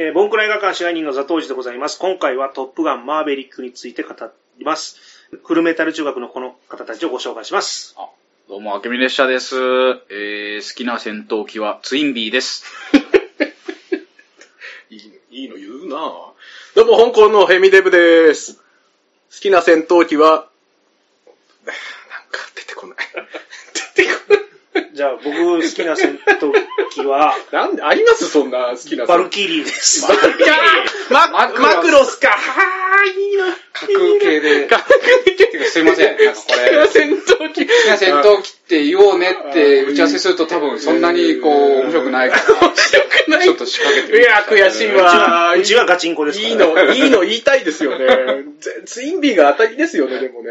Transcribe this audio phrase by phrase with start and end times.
[0.00, 1.98] えーボンクラ映画館支配人のザトウジでございます。
[1.98, 4.14] 今回はトップガンマーベリックについて語
[4.56, 5.26] ります。
[5.44, 7.96] フルメタル中学のこの方たちをご紹介します。
[7.98, 8.08] あ
[8.48, 9.56] どうも、あけみ列車です。
[9.56, 12.64] えー、好きな戦闘機はツインビーです。
[14.88, 16.32] いいのいいの言うなぁ
[16.76, 18.54] どうも、香港のヘミデブです。
[18.54, 18.60] 好
[19.40, 20.48] きな戦闘機は、
[21.66, 21.74] なん
[22.30, 22.98] か出てこない。
[23.96, 24.34] 出てこ
[24.74, 24.87] ない。
[24.98, 26.52] じゃあ僕好きな戦闘
[26.90, 30.02] 機は なんで、ありますそんな好きなバルキリーです。
[30.08, 32.30] バルキリーママクロスマクロスか。
[32.30, 33.44] はぁ、いいな。
[33.72, 34.66] 架空系で。
[34.66, 34.98] 架空
[35.36, 36.16] 系すいません。
[36.16, 37.64] なんかこれ、好戦闘機。
[37.64, 43.42] きな戦闘機って言おうねって打ち合わせすると多分そんなにこう、面白くないから、面白くない。
[43.44, 45.54] ちょっと仕掛けてみいや、悔しいわ。
[45.54, 46.40] うちはガチンコです。
[46.40, 48.06] いいの、いいの言いたいですよね。
[48.58, 50.48] ぜツインビーが当たりですよね、でもね。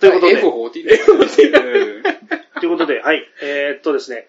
[0.00, 0.96] ということで F40 で
[1.28, 2.39] すね。
[2.60, 3.22] ということで、はい。
[3.42, 4.26] えーっとですね、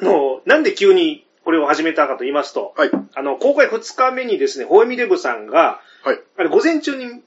[0.00, 2.90] あの、なんで急にこれを始めたかと言いますと、はい。
[3.14, 6.20] あの、公開2日目にですね、ホエミデブさんが、はい。
[6.36, 7.22] あれ、午前中に、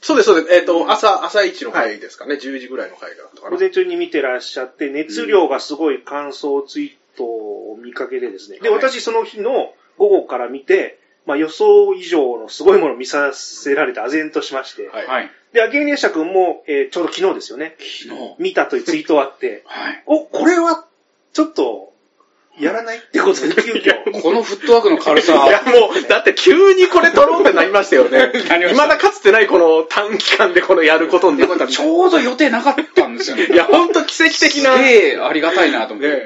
[0.00, 0.54] そうです、そうです。
[0.54, 2.34] えっ、と、朝、朝一の回ですかね。
[2.34, 3.50] 10時ぐらいの回があったかな。
[3.50, 15.06] 午前中に見てらっしゃって、熱量がすごい感想ツイートを見かけでですね、で、はい私その日の午後から見て、まあ予想以上のすごいものを見させられて唖然としまして、はい。
[15.06, 15.30] はい。
[15.56, 18.34] で、秋見列車君も、えーちょうど昨日ですよね、昨日。
[18.38, 20.02] 見たというツイートがあって、はい。
[20.04, 20.84] お、これは、
[21.32, 21.94] ちょっと、
[22.58, 24.22] やらないってことで、急遽。
[24.22, 25.46] このフットワークの軽さ。
[25.46, 28.32] いや、もう、だって急にこれ撮ろうってなりましたよね。
[28.48, 33.46] なりまだかつてないこの短期間でこのやることになったちょうど予定なかったんですよね。
[33.46, 34.76] いや、ほんと奇跡的な。
[34.76, 36.22] すねげえありがたいなと思って。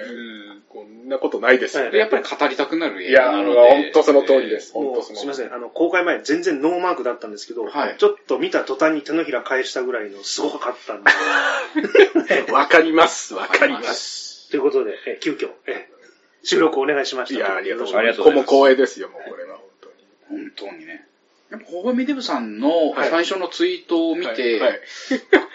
[1.10, 1.92] なことないですよはいね。
[1.92, 3.60] でやっぱり語りたくなるいや、映画なので。
[3.60, 4.72] ほんとその通りです。
[4.72, 14.50] ほんもとそのうすみません、あの、公開前全然ノーマークだったんですけど、はいちょっと見た途端に手のひら返したぐらいのすごかったんで、 わかります、わかります。
[14.50, 15.88] ということで、え急遽、え
[16.42, 17.38] 収録お願いしました。
[17.38, 18.18] いや、ありがとうございます。
[18.18, 20.42] ここも光栄ですよ、もうこれは、本当に。
[20.42, 21.06] 本当にね。
[21.50, 24.80] やっぱ、ホーミデブさんのはい最初のツイートを見て、はいはい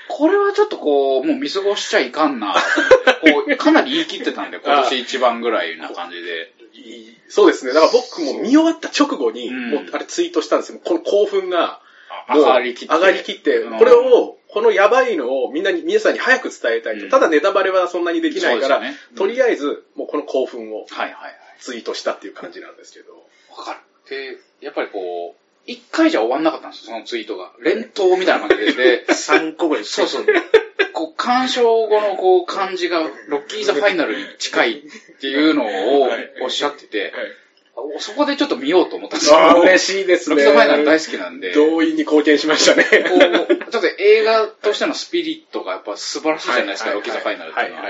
[0.08, 2.56] これはちょっとこう、もう見過ごしちゃいかんな。
[3.16, 6.54] こう、かなり言い切ってたんで、 今年一番ぐらいな感じで。
[7.30, 7.74] そうですね。
[7.74, 10.80] だから僕も見終わった直後に、うんもうあれツイートしたんですよ。
[10.84, 11.82] この興奮が、
[12.28, 12.94] あもう上がりきって。
[12.94, 17.06] 上がりきって、うんこれを、このやばいのをみんなに、皆さんに早く伝えたいと。
[17.06, 18.82] うんただネタバレはそんなにできないから、
[19.16, 21.36] とりあえず、もうこの興奮をはいはいはい。
[21.60, 23.14] ツイートしたっていう感じなんですけど。
[23.58, 23.80] わかる。
[24.10, 27.52] で、やっぱりこう、一回じゃ終わんなかったんですよ、そのツイートが。
[27.60, 28.74] 連投みたいな感じで。
[28.74, 30.26] で、 3個ぐらいそうそう。
[30.96, 34.82] こう、鑑賞後のこう、感じが、ロッキーザファイナルに近いっ
[35.20, 37.14] ていうのをはいおっしゃってて、
[38.00, 39.38] そこでちょっと見ようと思ったんですよ。
[39.38, 40.38] ああ、嬉しいですね。
[40.38, 42.86] ロッキーザファイナル大好きなんで、こ動員に貢献しましたね。
[42.86, 47.84] う、ちょっと映画としてのスピリットがやっぱ素晴らしいじゃないですか、はいロッキーザファイナルっていうのは。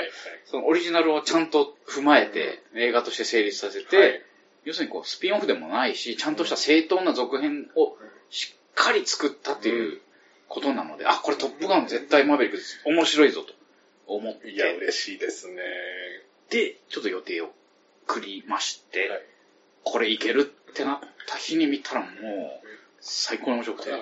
[0.46, 4.22] そのオリジナルをちゃんと踏まえて、映画として成立させて、はい
[4.66, 7.96] 要するにこう、スピンオフでもないし、ちゃんとした正当な続編を
[8.32, 10.02] しっかり作ったっていう
[10.48, 12.82] ことなので、あ、これトップガン絶対マーベリックです。
[12.86, 13.54] 面白いぞと。
[14.08, 15.62] 思って、いや、嬉しいですね。
[16.50, 17.50] で、ちょっと予定を
[18.08, 19.22] 繰りまして、はい。
[19.84, 22.12] これいけるってなった日に見たらもう、
[23.00, 23.92] 最高に面白くて。
[23.92, 24.02] はい。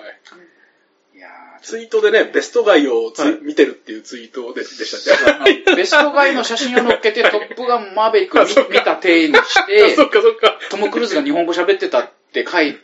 [1.16, 3.38] いやーツイートでね、ベストガイをつ、はい。
[3.42, 5.62] 見てるっていうツイートででしたね。
[5.76, 9.94] ベストガイの写真を載っけて、トップガンマーベリックを見た体にしあて。
[10.70, 12.80] トム・クルーズが日本語喋ってたって書いて、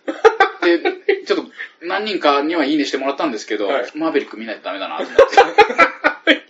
[1.26, 1.44] ちょっと
[1.82, 6.40] 何人かにはいいねしてもらったんですけど、はいマーベリック見ないとダメだなと思って。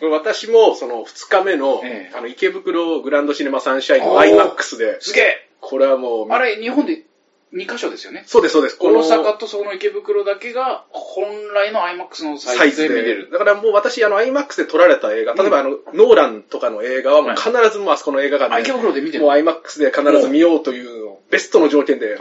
[0.06, 7.04] 私もその2日目の、ええあの池袋グランドシネマサンシャインの IMAX で、すげえこれはもう、あれ、日本で
[7.52, 8.24] 2箇所ですよね。
[8.26, 8.78] そうですそうです。
[8.78, 13.30] この大阪とその池袋だけが本来の IMAX のサイズで見れる。
[13.30, 20.97] だからもう私、あの IMAX で撮られた映画、例えばあの、ノーランとかの映画はもう必ずもうあそこの映画館あ、で、池袋で見てるもう IMAX で必ず見ようという
[21.30, 22.18] ベストの条件で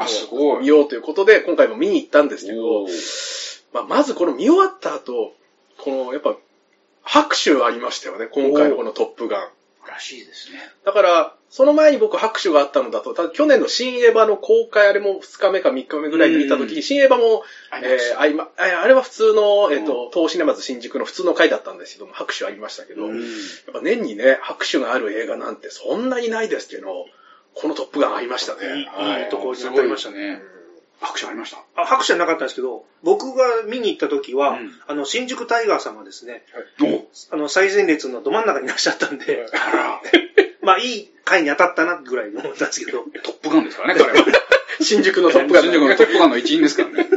[0.61, 2.87] 見ようということで、今回も見に行ったんですけどお、
[3.73, 5.33] まあ、まずこの見終わった後、
[5.77, 6.35] このやっぱ
[7.03, 9.49] 拍手ありましたよね、今回のこのトップガン。
[9.87, 10.59] らしいですね。
[10.85, 17.43] だから、その前に僕拍手があったのだと、ただ去年の新エヴァの公開、あれも2日目か3日目ぐらいに見たときに、新エヴァも、
[17.81, 23.15] えーああれは普通の、えっ、と、東シネマズ新宿の普通の回だったんですけども、拍手ありましたけど、やっ
[23.73, 27.05] ぱ年にね、拍手がある映画なんてそんなにないですけど、
[27.61, 28.79] このトップガンありましたね。
[28.79, 30.35] いいはいいいところに当たりましたね。
[30.35, 30.41] ね。
[30.99, 31.57] 拍手ありました。
[31.75, 36.43] あ拍手はなかったんですけど、僕が見に行った時は、うんあの、新宿タイガーさんがですね、
[36.81, 40.01] おあの、最前列のど真ん中にいらっしゃったんで、 あら、
[40.61, 44.25] まあ、いい回に当たったなぐらいで思ったんですけど、トップガンですからね、 彼は。
[44.81, 45.63] 新宿のトップガン。
[45.63, 47.07] 新宿のトップガンの一員ですからね。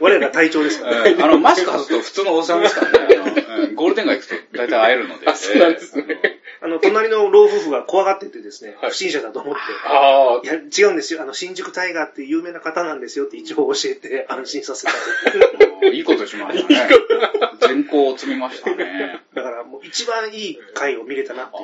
[0.00, 1.16] 我ら隊長ですからね。
[1.20, 3.72] あの、マスク外すと普通のおっさんですからね。
[3.74, 5.26] ゴールデン街行くと大体会えるので。
[5.28, 11.22] あそうなんですねえーあの、隣の老夫婦が怖がっててですね、はい不審者だと思って、あいや、違うんですよ。
[11.22, 15.86] あの、新宿タイガーっていう有名な方なんですよって一応教えて安心させたと。
[15.92, 16.88] いいことしましたね。
[17.66, 19.20] 全校を積みましたね。
[19.34, 21.62] だからもう一番いい回を見れたなっていう。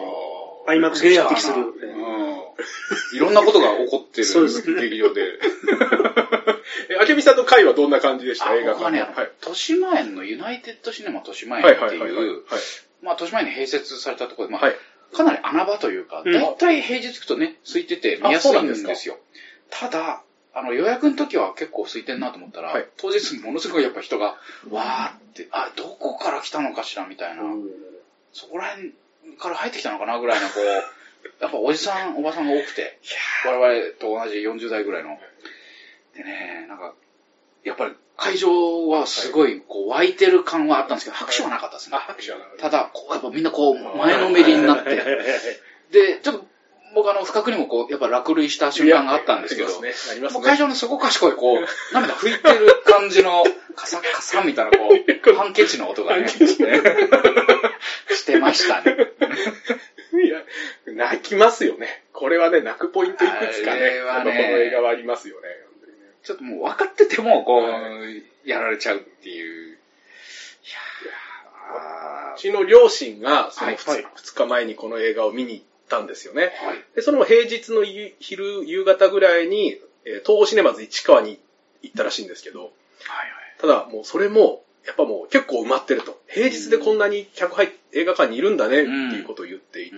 [0.67, 0.71] あ。
[0.71, 1.55] アイマックスに匹敵する。
[1.57, 3.17] うん。
[3.17, 5.39] いろんなことが起こってそうでする劇場で。
[6.91, 8.49] え、あけみさんの回はどんな感じでした？
[8.51, 9.11] あ映画僕はね、はい。
[9.41, 12.25] 豊島園のユナイテッドシネマ豊島園はいってはいはいはい。
[12.25, 12.43] いう、
[13.03, 14.75] まあ豊島園に併設されたところで、まあ、はい。
[15.13, 16.33] かなり穴場というか、うん。
[16.33, 19.19] だいたい平日行くとね、空いてて見やすいんですよ。
[19.71, 20.23] ただ、
[20.55, 22.87] あの予約の時は結構空いてんなと思ったら、はい。
[22.97, 24.37] 当日ものすごいやっぱ人が、
[24.71, 27.43] わーって、あ、どこから来たのかしらみたいな、
[28.33, 28.93] そこら辺
[29.39, 30.65] から入ってきたのかなぐらいのこう、
[31.43, 32.99] やっぱおじさん、おばさんが多くて、
[33.45, 35.19] 我々と同じ40代ぐらいの。
[36.15, 36.95] でね、なんか、
[37.65, 42.01] やっぱり会場はすごいこう湧いてる感はあったんですけど、拍手はなかったですねあ、。
[42.01, 44.97] 拍手はなるただ、こう、やっぱみんなこう、前のめりになって、
[45.93, 46.47] で、ちょっと、
[46.95, 49.69] 僕あの、不覚にもこう、やっぱ落類した瞬間があったんですけど。
[50.33, 54.97] もう会場のそこかしこいこう、涙拭いてる感じの、カサカサみたいなこう、
[55.37, 58.97] ハンケチの音がね、してましたね。
[60.25, 60.43] いや、
[60.87, 62.05] 泣きますよね。
[62.15, 65.66] これはね、泣くポイントいくつかね、この映画はありますよね。
[66.27, 67.81] ちょっともう分かってても、こう、は
[68.45, 69.77] やられちゃうっていう。
[69.77, 72.35] いやー。
[72.35, 73.77] うちの両親が、そのはい。
[73.77, 76.43] 2, 日前にこの映画を見に行ったんですよね。
[76.43, 76.53] はい。
[76.97, 81.39] で、その平日の夕昼、夕方ぐらいに、えー東宝シネマズ市川に
[81.83, 82.73] 行ったらしいんですけど、はい
[83.59, 86.21] ただもうそれも、やっぱもう結構埋まってると。
[86.29, 89.97] 平日でこんなに客入っ映画館にいるんだねっていうことを言っていて、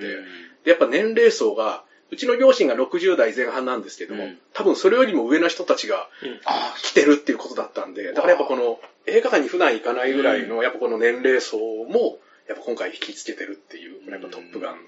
[0.65, 6.09] やっぱ年齢層が、うちの両親が60代前半なんですけども、うん多分それよりも上の人たちが
[6.45, 12.19] あ来てるっていうことだったんで、だからやっぱこの映画館に普段行かないぐらいの、やっぱこの年齢層も、
[12.49, 14.79] やっぱ今回引きつけてるっていう、やっぱトップガン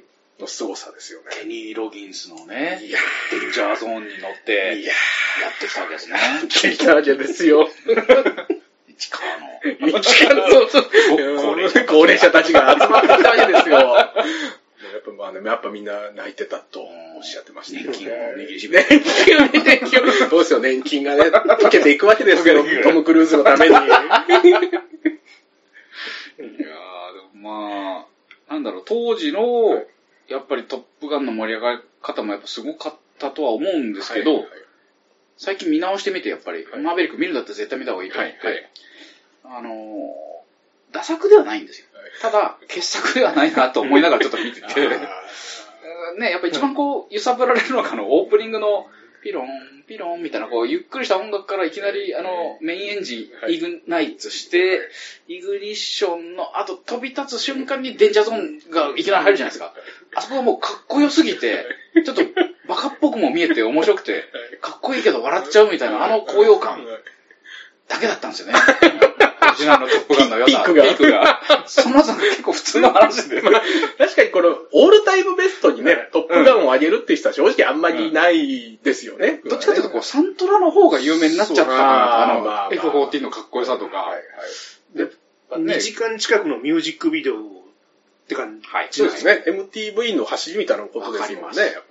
[0.41, 1.27] の凄さですよね。
[1.41, 2.99] ケニー・ロギンスのね、いや
[3.31, 6.19] デンジャーゾーンに乗っー、ていややってきたわけですね。
[6.43, 7.69] ー、聞いたわけですよ。
[8.89, 9.99] 市川の。
[9.99, 10.91] 一からそうそう。
[11.15, 13.97] 高齢者高齢者たちが集まってきたわけですよ。
[15.01, 17.99] やっぱまあね、やっぱみんな泣いてたとおっしゃってましたけどね。
[17.99, 23.75] 年金を握りしめ年金を年金をどうですよ、年金がね、溶けていくわけですよ、 トム・クルーズのために。
[23.75, 24.71] いやー、で
[27.35, 28.07] もま
[28.49, 29.87] あ、なんだろう、当時の、
[30.29, 34.47] やっぱりトップガンの盛り上がり方もやっぱすごかったとは思うんですけど、はい
[35.43, 36.83] 最近見直してみて、やっぱり、はい。
[36.83, 38.71] マーベリック見るんだったら絶対見た方がいいと思って、はいはい。
[39.45, 41.87] あのー、打作ではないんですよ。
[42.19, 48.87] はいただ、傑作ではないなと思いながらちょっと見てて、あね、やっぱ一番こう、揺さぶられるのが、あの、オープニングの、
[49.23, 49.47] ピロン、
[49.87, 53.55] ピロンみたいな、こう、ゆっくりした音楽からいきなり、あの、メインエンジン、はい。
[53.55, 54.81] イグナイツして、
[55.29, 59.75] イグニッションの後、飛び立つ瞬間にデンジャーゾーンがいきなり入るじゃないですか。
[60.15, 61.67] あそこがもうかっこよすぎて、
[62.05, 62.23] ちょっと
[62.67, 64.25] バカっぽくも見えて面白くて、
[64.61, 66.87] かっこいいけど笑っちゃうみたいな、あの高揚感
[67.89, 68.55] だけだったんですよね。
[69.57, 70.51] ジナルのトップガンの良さ。
[70.51, 71.41] ピークがピークが。
[71.67, 73.43] その後が結構普通の話で。
[73.43, 79.41] 確かにこの、オールタイムベストにね、トップガンを上げるっていう人は正直あんまりいないですよね。
[79.49, 83.97] どっちかというと、こう、サントラの方が有名になっちゃったかなああの、まあ F14 のかっこよさとか。
[83.99, 84.99] はいはい。
[84.99, 85.11] で、
[85.51, 87.39] 2時間近くのミュージックビデオっ
[88.29, 88.67] て感じ。
[88.69, 88.89] はい。
[88.91, 89.45] そうですね。
[89.47, 91.90] MTV の走りみたいなことですもんね、わかりますやっぱね。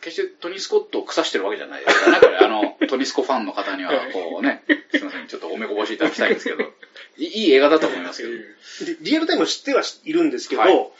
[0.00, 2.38] 決してトニー・スコットを腐してるわけじゃないですからね、これ。
[2.38, 6.62] あの、トニー・スコファンの方には、こうね、すいません、ちょっとおめこぼしいただきたいんですけど、
[7.16, 8.92] いいい映画だと思いますけど。
[8.92, 10.90] でリアルタイム知ってはいるんですけど、はい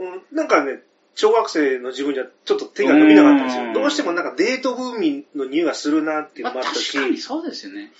[0.00, 0.82] うんなんかね、
[1.14, 3.64] 小学生の自分じゃちょっと手が伸びなかったんですよ。
[3.64, 7.92] うんどうしてもなんかデートブーミンの匂いがするなっていうまあ、のもあったし、確かにそうですよね。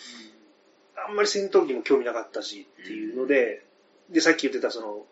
[0.97, 3.65] あんまり戦闘機も興味なかったしっていうので、
[4.11, 5.07] で、さっき言ってたその、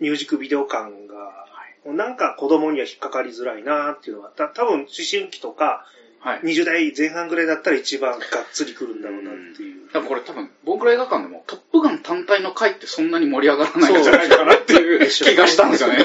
[0.00, 1.46] ミュージックビデオ感が、
[1.84, 5.84] なんか子供には引っかかりづらいなっていうのは、た多分思春期とか、
[6.22, 6.40] はい。
[6.42, 9.88] 20代前半ぐらいだったら一番がっつりくるんだろうなっていう。
[9.92, 15.98] 多分これ多分、僕ら映画館でも、トップガン単体の回ってそんなに盛り上がらないんじゃないかなっていう気がしたんですよね。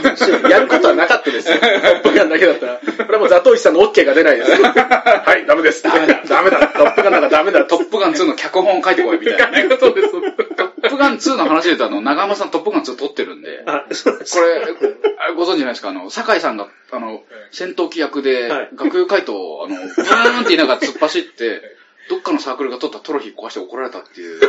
[0.50, 1.58] やることはなかったですよ。
[1.60, 2.76] トップガンだけだったら。
[2.78, 4.52] これはもうザトウイチさんの OK が出ないです。
[4.64, 5.84] はい、ダメです。
[5.84, 6.22] ダメだ。
[6.28, 6.60] ダメだ。
[6.68, 7.66] トップガンなんかダメだ。
[7.66, 9.78] トップガン2の脚本を書いてこいみたいなね。
[9.80, 10.12] そうです。
[10.12, 14.96] トップガン2の話で言うと、あの、長山さんトップガン2撮ってるんで、あ、そうですこれ、
[15.30, 15.90] あご存知ないですか？
[15.90, 21.62] あの、酒井さんが、あの、戦闘機役ではい、学友回答を、あの、ブーンって言いながら突っ走って、
[22.10, 24.42] どっかのサークルが撮ったトロフィー壊して怒られたっていう、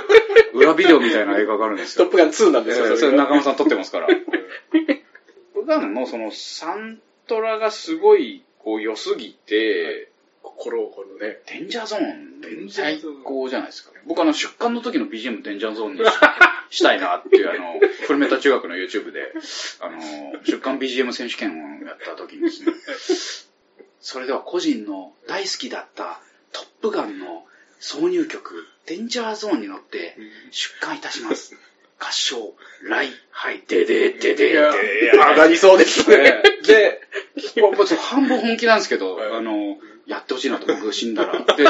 [0.55, 2.05] 裏ビデオみたいな映画があるんですよ。
[2.05, 2.97] トップガン2なんですよ。
[2.97, 4.07] それ中間さん撮ってますから。
[4.07, 4.19] トッ
[5.55, 10.11] プガンのそのサントラがすごい、こう、良すぎて、
[10.43, 11.39] 心をこのね。
[11.47, 13.93] デンジャーゾーン、最高じゃないですか。
[14.07, 16.09] 僕あの、出刊の時の BGM デンジャーゾーンにし
[16.79, 19.33] したいなっていう、あの、フルメタ中学の YouTube で、
[19.81, 20.01] あの、
[20.45, 22.73] 出刊 BGM 選手権をやった時にですね、
[24.01, 26.21] それでは個人の大好きだった
[26.53, 27.45] トップガンの
[27.81, 30.17] 挿入曲、デンジャーゾーンに乗って
[30.51, 31.57] 出刊いたします。
[32.01, 36.43] 合唱、ライ、はい、ででででいやで上がりそうですね。
[36.65, 37.01] で、
[37.97, 41.41] 半分本気なんですけど、はいあの、やってほしいなと僕死んだら。
[41.57, 41.65] で、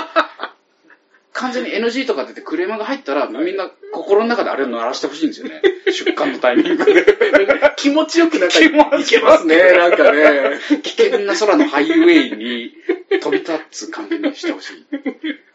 [1.38, 5.62] 完全に NG とか出てクレームが入ったら、みんな心の中であれを鳴らしてほしいんですよね。
[5.86, 7.04] 出刊のタイミングで。
[7.76, 10.58] 気持ちよくなんかいけますね、なんかね。
[10.82, 12.72] 危険な空のハイウェイに
[13.20, 14.86] 飛び立つ感じにしてほしい。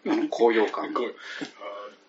[0.09, 0.93] あの、高揚感。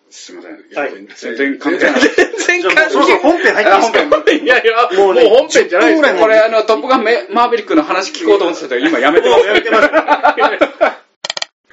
[0.09, 0.51] すいません。
[0.73, 2.01] はい全然関係ない。
[2.01, 6.21] 全然じゃあも関うそろそろ本編入っていいですいやいや、もうもうね本編じゃないです10分ぐらいよ。
[6.21, 9.45] これ、あの、トップガンメマーベリックの話聞こうと思ってたけど、今やめてます。
[9.45, 10.94] やめてます。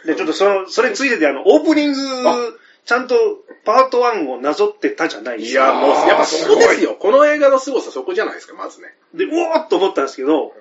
[0.04, 1.98] で、ちょっとその、それについてで、あの、オープニング、
[2.84, 3.14] ちゃんと
[3.64, 5.64] パート1をなぞってたじゃないですか。
[5.64, 6.96] いや、もう、やっぱそこですよ。
[6.98, 8.94] この映画の凄さそこじゃないですか、まずね。
[9.14, 10.52] で、うおーっと思ったんですけど、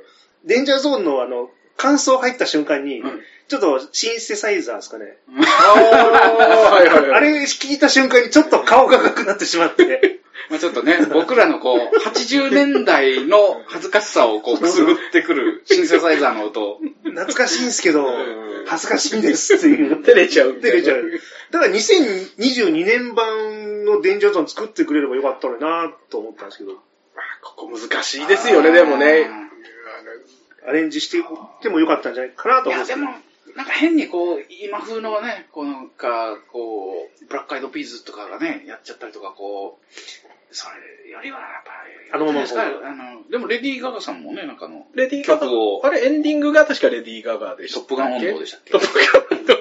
[0.45, 5.17] デンジャーゾーンのあの、感想入った瞬間に、うんちょっとシンセサイザーですかね。
[5.29, 10.21] ああ、はいはいあれ聞いた瞬間にちょっと顔が赤くなってしまって。
[10.49, 16.79] まあちょっとね、僕らのこう、80年代の恥ずかしさをこう、くすぐってくるシンセサイザーの音。
[17.03, 20.01] 懐かしいんですけどん、恥ずかしいんですっていう。
[20.01, 20.53] 照れちゃう。
[20.53, 21.11] 照れちゃう。
[21.51, 26.75] だから2022年版のデンジャーゾーン作ってくれればよかったのになと思ったんですけど、
[27.43, 29.29] ここ難しいですよね、でもね。
[30.67, 31.23] アレンジしていっ
[31.61, 33.05] てもよかったんじゃないかなといや、思うんですけど。
[33.05, 39.95] でも、なんか変にこう、今風のね、こうなんか、こう、ブラックアイドピーズとかがね、やっちゃったりとか、こう、
[40.53, 40.67] そ
[41.05, 45.47] れよりはやっぱり、あのままあの、でもレディー・ガガさんもね、なんかあの、レディーガガ
[45.83, 47.89] あれ、エンディングが確かレディー・ガガでしたっけ？
[47.89, 48.71] トップガン温度でしたっけ？
[48.71, 48.99] トップ
[49.29, 49.55] ガン温度。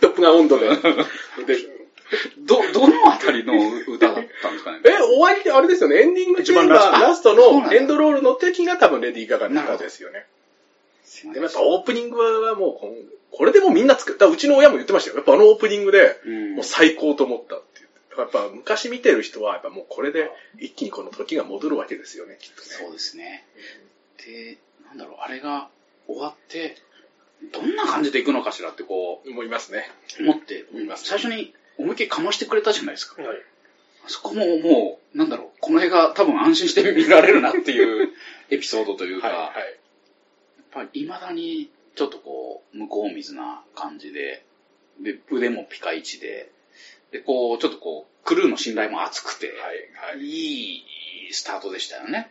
[0.00, 0.68] トップガン温度で。
[1.46, 1.75] で
[2.38, 3.54] ど、どのあたりの
[3.88, 4.80] 歌だったんですかね？
[4.84, 10.26] え、終わりであれですよね、エンディング一番ラストラストのエンドロールの時が多分レディー・ガガの歌ですよね。
[11.04, 14.26] すいませんでもやっぱオープニングはもうこれでもうみんな作った。
[14.26, 15.16] うちの親も言ってましたよ。
[15.16, 17.96] やっぱあのオープニングで、うんもう最高と思ったって言って。
[18.16, 22.66] やっぱ昔見てる人は、やっぱもうこれで一気にこの時が戻るわけですよね、きっとね。
[22.68, 23.44] そうですね。
[24.24, 25.68] で、なんだろう、あれが
[26.06, 26.76] 終わって、
[27.52, 29.90] どんな感じでいくのかしらってこ思いますね。
[30.18, 33.22] う、思って思います、最初に思いっきりかましてくれたじゃないですか。
[33.22, 33.36] はい
[34.06, 38.12] あそこももう、なんだろう、この映画多分安心して見られるなっていう
[38.50, 44.44] エピソードというか、はい、はやっぱり未だにちょっとこう、向こう水な感じで、
[45.00, 46.52] で、腕もピカイチで、
[47.10, 49.50] で、こう、ちょっとこう、クルーの信頼も厚くて、い。
[49.50, 50.20] はい、はい。
[50.20, 50.76] い
[51.30, 52.30] いスタートでしたよね。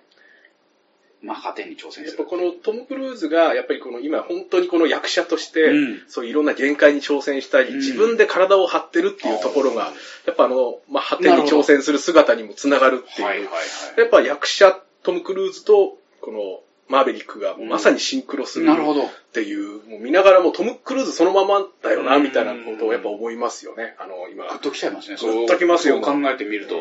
[1.25, 2.25] マッハ10に挑戦やっぱする。
[2.25, 9.91] このトム・クルーズが、やっぱりこの今本当にこの役者として、うんそういろんな限界に挑戦したり、うん自分で体を張ってるっていうところが、
[10.25, 13.27] やっぱあの、まあ、果てに挑戦する姿にもつながるっていう。
[13.27, 13.51] はいはいは
[13.97, 13.99] い。
[13.99, 18.65] やっぱ役者トム・クルーズと、このマーベリックがまさにシンクロする。
[18.65, 19.05] なるほど。
[19.05, 23.95] っていう、もう見ながらもうトム・クルーズそのままだよな、うんみたいなことをやっぱ思いますよね。
[23.99, 24.47] あの、今。
[24.47, 25.17] グッときちゃいますね。
[25.19, 26.75] グッときますよそう考えてみると。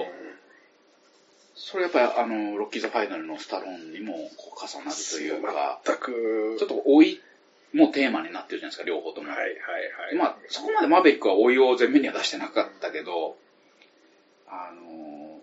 [1.54, 7.20] それやっぱりあの、ロッキーズファイナルのスタローンにもこう重なるというか、全く、ちょっと老い
[7.72, 9.30] もテーマになってるじゃないですか、両方とも。
[9.30, 10.16] はいはいはい。
[10.16, 13.36] まあ、そこまでマーベリックは老いを前面には出してなかったけど、
[14.48, 15.40] あの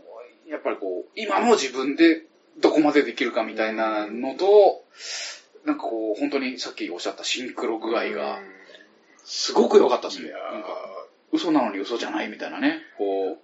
[0.47, 2.25] やっぱりこう、今の自分で
[2.59, 4.83] どこまでできるかみたいなのと、
[5.65, 8.39] なんかこう、本当にさっきおっしゃったシンクロ具合が、
[9.23, 10.31] すごく良かったですね。
[10.31, 12.81] なんか、嘘なのに嘘じゃないみたいなね。
[12.97, 13.37] こ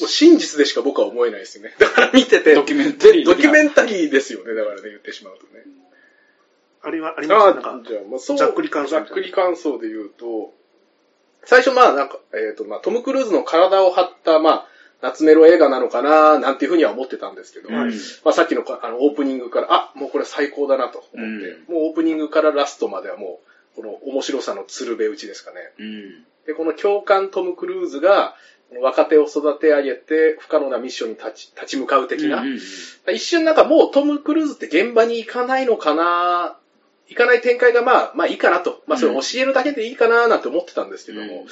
[0.00, 1.74] もう真実でしか僕は思えないですよね。
[1.78, 5.64] だから見てう、て、ドキュメンタリードキュメンンタリーですよね、だからね、言ってしまうとね。
[6.82, 10.54] あれはありますあなんかあ、じゃあ、まあ、そう、ざっくり感想ざっくり感想で言うと、
[11.44, 14.66] 最初まあなんか、えっ、と、まあトム・クルーズの体を張った、まあ、
[15.02, 17.74] 夏メロ映画なのかな、なんていうふうには思ってたんですけど、うん
[18.24, 23.40] まあさっきのあのオープニングから、あ、もうこれ最高だなと思って、もうオープニングからラストまではも
[23.76, 25.56] う、この面白さの鶴瓶打ちですかね。
[25.78, 26.24] うん。
[26.46, 28.34] で、この教官トム・クルーズが、
[28.78, 32.60] 若手を育て上げて、不可能なミッションに立ち立ち向かう的な、うんうん
[33.12, 36.56] 一瞬なんかもうトム・クルーズって現場に行かないのかな
[37.10, 38.84] 行かない展開がまあ、まあいいかなと。
[38.86, 41.46] まあそれ教えるだけでいいかななんて思ってたんですけども、うん。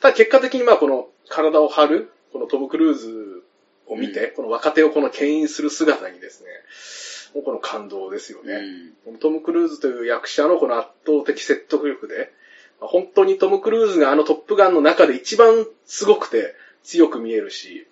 [0.00, 3.42] ただ結果的にまあこの体を張る、このトム・クルーズ
[3.86, 6.48] を見て、この若手をこの牽引する姿にですね、
[7.34, 8.54] もうこの感動ですよね。
[8.54, 8.92] うん。
[9.04, 12.32] このトム・クルーズという役者のこの圧倒的説得力で、
[12.80, 17.86] まあ本当にトム・クルーズがあのトップガンの中で一番すごくて強く見えるし、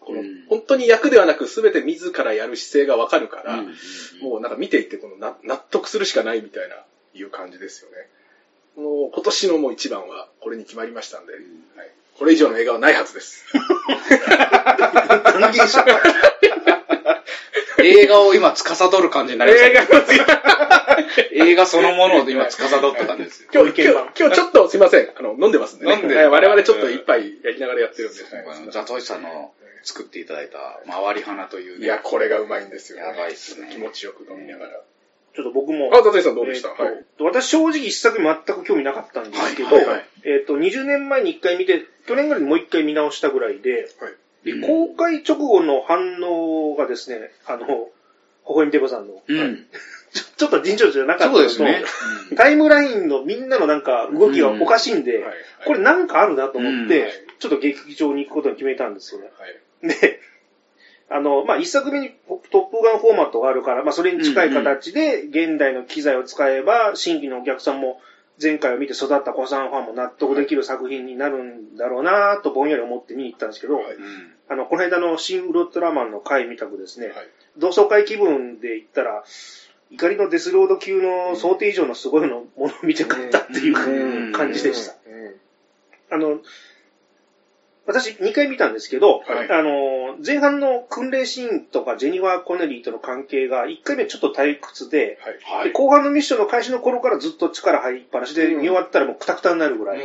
[0.00, 3.66] このうん本当に役ではなく全て自らやる姿勢がわかるから、うん
[4.22, 6.76] もうなんか見ていてこのな納得するしかないみたいな
[7.14, 7.96] いう感じですよね。
[8.76, 11.42] もう今年のもう一番はこれに決まりましたんで、はい、
[12.18, 13.44] これ以上の映画はないはずです。
[13.52, 13.62] 関
[15.52, 15.84] 係者。
[17.80, 19.74] 映画を今司る感じになりましたね。
[19.74, 19.86] 映画
[21.66, 23.50] そのものを今司ってたんですよ。
[23.52, 25.10] 今日、今日、 今日ちょっとすいません。
[25.14, 25.92] あの、飲んでますんで、ね。
[26.00, 28.20] 飲んではい我々ちょっと一杯やりながらやってるんで。
[28.70, 29.52] ザトイさんの
[29.82, 31.84] 作っていただいた回り花というね。
[31.84, 34.80] いや、これがうまいんですよ、やばいっすね気持ちよく飲みながら。
[35.34, 35.90] ちょっと僕も。
[35.92, 37.04] あ、ザトイさんどうでした、えーとはい。
[37.34, 44.12] 私正直一作全く興味なかったんですけど、はいはいはいえっ、と、20年前に一回見て、去年ぐらいにもう一回見直したぐらいで、はい。
[44.44, 49.66] でうん公開直後の反応がですね、あの、微笑みデボさんの、うん。
[50.36, 51.82] ちょっと尋常じゃなかったですね。
[52.36, 55.34] タイムラインのみんなのなんか動きがおかしいんで、はい
[55.66, 59.30] これなんかあるなと思って、うんちょっと劇場に行くことに決めたんですよね。
[59.38, 60.00] はい。
[60.00, 60.20] で、
[61.08, 68.00] あの、まあ、一作目にトップガンフォーマットがあるから、まあ、それに近い形で、現代の機材を使えば、新規のお客さんも、
[68.40, 77.14] 前回を見て育った子さんファンも納得できる作品になるんだろうなとぼんやり思って見に行ったんですけど、はいうんあの、この間の新ウルトラマンの回見たくですね、はい
[77.56, 79.24] 同窓会気分で行ったら、
[79.90, 84.32] 怒りのデスロード級の想定以上のすごいのものを見て帰ったっていううん。
[84.32, 84.94] 感じでした。
[86.10, 86.14] うん。
[86.14, 86.40] あの、
[87.86, 89.50] 私2回見たんですけど、はい。
[89.50, 95.68] あの、前半の訓練シーンとかジェニファー・コネリーとの関係が1回目ちょっと退屈で、はい。
[95.68, 98.60] で後半のミッションの開始の頃からずっと力入りっぱなしで、うん。
[98.60, 100.00] 見終わったらもうクタクタになるぐらい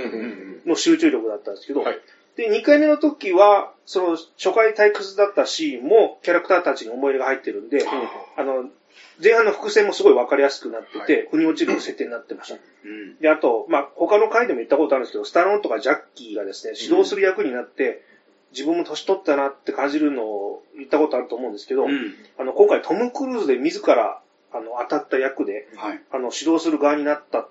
[0.66, 2.00] の集中力だったんですけど、はい
[2.36, 7.86] で、2回目の時は、その初回退屈だったシーンもキャラクターたちに思い入れが入ってるんで、
[8.38, 8.70] あの、
[9.22, 12.55] 前半の伏線もすごい分かりやすくなってて、腑に落ちる設定になってました。
[12.55, 13.17] うん。
[13.20, 18.01] で、あと、まあ、他の回でも言ったことあるんですけど、スタローンとかジャッキーがですね、指導する役になって、
[18.51, 22.13] 自分も年取ったなって感じるのを言ったことあると思うんですけど、うん。
[22.38, 26.01] あの、今回トム・クルーズで自ら、あの、当たった役で、はい。
[26.12, 27.48] あの、指導する側になった、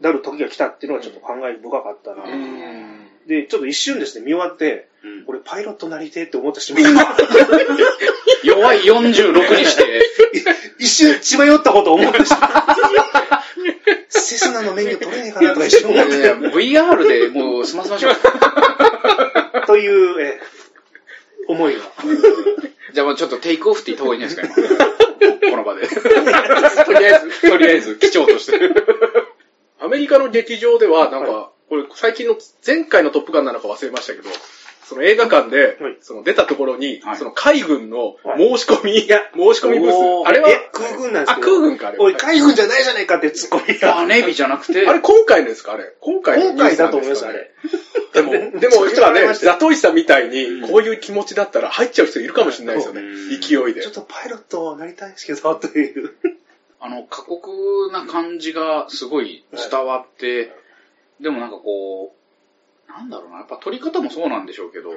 [0.00, 2.24] なる時が来たっていうのはちょっと感慨深かったな。
[2.24, 2.85] うん
[3.26, 7.16] で、ちょっと一瞬ですね、見終わって、うん俺パイロットなりてえって思ってしまった。
[8.42, 10.02] 弱い46にして、
[10.78, 13.44] 一瞬血迷ったこと思ってしまった。
[14.08, 16.16] セスナの免許取れねえかなとか一瞬思って。
[16.16, 18.16] いや VR でもう済ませましょう。
[19.66, 20.56] という、えー
[21.48, 21.80] 思いが。
[22.92, 24.86] じゃあもうちょっとテイクオフって言った方がいいんじゃないですか、
[25.20, 25.50] 今。
[25.50, 25.86] この場で。
[25.86, 28.58] とりあえず、とりあえず、基調として。
[29.80, 34.30] アメリカの劇場では、なんか、はこれ最近の、前回のトップガンなのか忘れましたけど、
[34.88, 39.12] その映画館で、はいその出たところに、はいその海軍のはい申し込み、申し
[39.64, 40.28] 込みブース。
[40.28, 41.46] あれは、え、空軍なんですあ、けど。
[41.48, 42.04] 空軍か、あれは。
[42.04, 43.98] おい、海軍じゃないじゃないかってツッコミが。
[43.98, 45.92] あ、ネイビーじゃなくて、あれ今回のですかあれ。
[46.00, 47.50] 今回の今回だと思います、あれ。
[48.12, 53.40] でも、でもちょっと今ね、ザトイさんみたいに、こういう気持ちだったら入っちゃう人いるかもしれないですよねうん。
[53.40, 53.92] 勢いでちょっ。
[53.92, 56.14] とパイロットなりたいんですけど、という。
[56.78, 60.52] あの、過酷な感じがすごい伝わって、
[61.20, 62.14] でもなんかこ
[62.88, 64.90] う、なんだろうな、やっぱ撮り方もそうなんでしょうけど、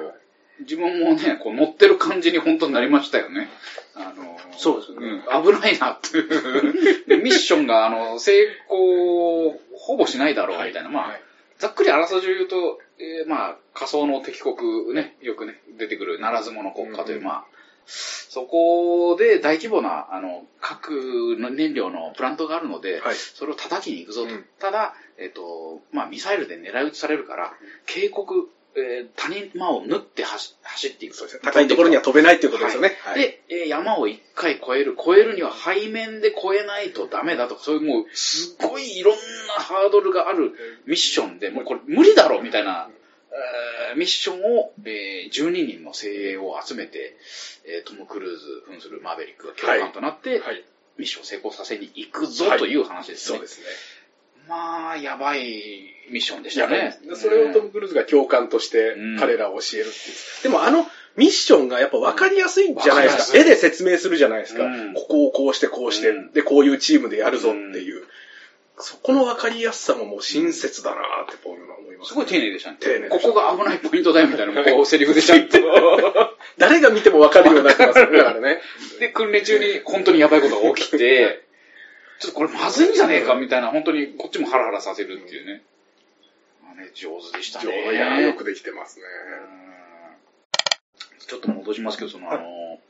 [0.60, 3.48] 自分もね、こう乗ってる感じに本当になりましたよね。
[3.94, 7.06] あの、そうですよねうん、危ないなっていう。
[7.06, 8.32] でミッションが、あの、成
[8.66, 10.90] 功、ほぼしないだろうみたいな。
[10.90, 11.22] まあ、はい
[11.60, 17.44] ざっくりあらすじを言うと、えーまあ、仮想の敵国ね、よくね、出てくるならず者国家という、うんまあ、
[17.86, 24.32] そこで大規模な、あの、核燃料のプラントがあるので、はいそれを叩きに行くぞと。
[24.32, 27.52] うんただ、えっ、と、まあ、ミサイルで狙い撃ちされるから、
[27.86, 31.18] 警告、えー谷間を縫って走走っていくと。
[31.18, 31.40] そうですね。
[31.42, 32.96] 高いところには飛べないっていうことですよね。
[33.02, 34.94] はいで、えー山を一回越える。
[34.96, 39.20] 越えるには背面で越えないとダメだとか、そういうもう、すごいいろんな
[39.54, 40.54] ハードルがある
[40.86, 42.99] ミッションで、もうこれ無理だろみたいな、えー
[43.96, 47.16] ミッションを、えー12人の精鋭を集めて、
[47.64, 50.64] えートム・クルーズ扮するマーベリックが教官となって、はい。
[50.98, 53.38] ミッションを成功させに行くぞという話ですね。
[53.38, 53.66] そうですね。
[54.48, 56.98] まあ、やばいミッションでしたね。
[57.14, 60.42] それをトム・クルーズが教官としてうん彼らを教えるっていう。
[60.42, 63.38] でもあのミッションがやっぱ分かりやすいんじゃないですか。
[63.38, 64.64] 絵で説明するじゃないですか。
[64.64, 68.04] うんここをこうしてこうして、うんで、こういうチームでやるぞっていう。
[68.78, 72.78] そこの分かりやすさももう親切だなって思います、すごい丁寧でしたね。
[72.80, 75.58] 丁寧ここが危ないポイントだよみたいなこう、セリフでちゃんと。
[76.58, 78.18] 誰が見ても分かるようになってますよね。
[78.18, 78.60] だからね。
[78.98, 81.42] で、訓練中に本当にやばいことが起きて、
[82.18, 85.62] ちょっとこれまずいんじゃねえかみたいな、本当にこっちもハラハラさせるっていうね。
[86.62, 87.92] まあね上手でしたね。
[87.92, 89.04] いや、よくできてますね。
[89.54, 89.70] うん
[91.30, 92.80] ちょっと戻しますけど、その、あの、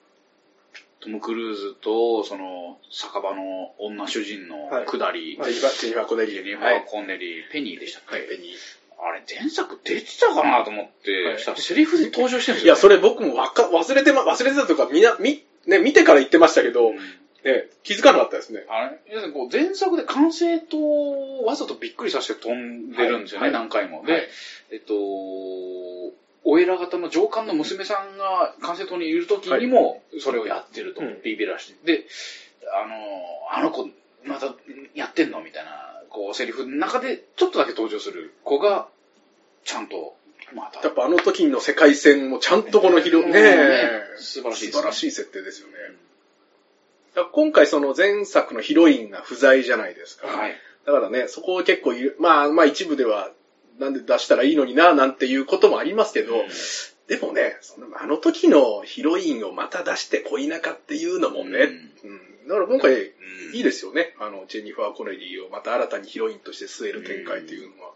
[1.01, 7.51] トム・クルーズと、その、酒場の女主人の下り、ジェニファー、ジェニファー・コネリー。
[7.53, 8.80] ペニーでしたっけ、はい、ペニー。
[9.03, 11.39] あれ、前作出てたかなと思って、はい。
[11.39, 18.67] したらセリフで登場してるんですよ、いや、それ僕もわか忘れてま、忘れてたとか、みんな、み、ね、見てから言ってましたけど、ね、気づかなかったですね。
[18.69, 19.01] あれ？
[19.09, 23.53] 要するにこう前作で完成とわざとびっくりさせて飛んでるんですよね、はい。
[23.55, 24.05] 何回も。
[24.05, 24.29] で、はい。
[24.73, 24.95] えっと、
[26.45, 31.23] お偉方の上官の娘さんが完成島にいる時にもそれをやってると、うん。
[31.23, 31.99] ビビらして。
[31.99, 32.07] で、
[32.85, 32.95] あの、
[33.53, 33.89] あの子
[34.27, 34.55] また
[34.95, 35.41] やってんの？
[35.41, 38.88] みたいな、こうセリフの中でちょっとだけ登場する子が、
[39.64, 40.16] ちゃんと、
[40.55, 40.81] また。
[40.83, 43.81] やっぱあの時の世界線もちゃんとこの広、うんねね
[44.18, 45.75] 素晴らしいね素晴らしい設定ですよね。
[47.33, 50.27] 今回その前作のヒロインが不在じゃないですか。
[50.27, 50.55] はい。
[50.87, 53.31] だからね、そこを結構いる、まあまあ一部では、
[53.79, 56.49] なんで出したらいいのにな、なんていうこともありますけど、うん
[57.11, 61.68] でもね、そのあの時のヒロインをまた出して恋仲っていうのもね、
[62.05, 62.94] うんだから今回
[63.53, 64.14] いいですよね。
[64.18, 67.90] あの、ジェニファー・コネリーをまた新たにヒロインとして据える展開っていうのは。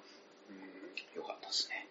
[1.17, 1.89] よかったですね。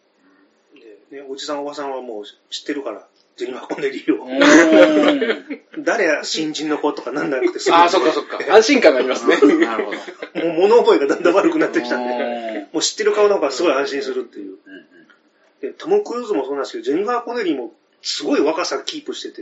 [1.11, 4.25] でね、おじさんおばさんはもう知ってるから、ジェニファー・コネリーを。
[4.25, 8.39] うん 誰や新人の子とかなんなくてすぐああ、そっかそっか。
[8.53, 9.37] 安心感がありますね。
[9.57, 10.45] なるほど。
[10.47, 14.51] もう物覚えがだんだん悪くなってきたんで、うんもう知ってる顔の方がすごい安心するっていう。
[14.51, 14.57] うん
[15.61, 19.41] でトム・クルーズもそうなんですけど、ジェニファー・コネリーもすごい若さキープしてて、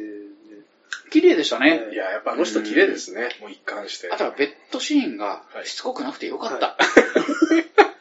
[1.11, 1.89] 綺麗でしたね。
[1.91, 3.29] いや、やっぱあの人綺麗ですね。
[3.41, 4.09] もう一貫して。
[4.11, 6.77] あとはベッドシーンがはいしつこくなくてよかった。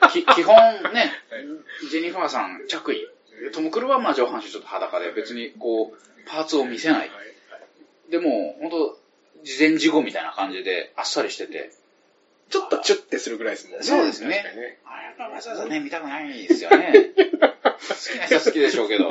[0.08, 0.56] き基本
[0.92, 1.12] ね、
[1.90, 3.00] ジェニファーさん着衣。
[3.52, 7.10] トム・クルーはまあ上半身ちょっと裸で別にこう、パーツを見せない。
[8.10, 8.98] でも、本当
[9.44, 11.72] 事前事後みたいな感じであっさりしてて。
[12.50, 13.84] ちょっとチュッてするぐらいですもんね。
[13.84, 14.78] そうですねね。
[14.84, 16.92] あっぱわざわざね、見たくないですよね。
[17.14, 19.08] 好きな人は好きでしょうけど。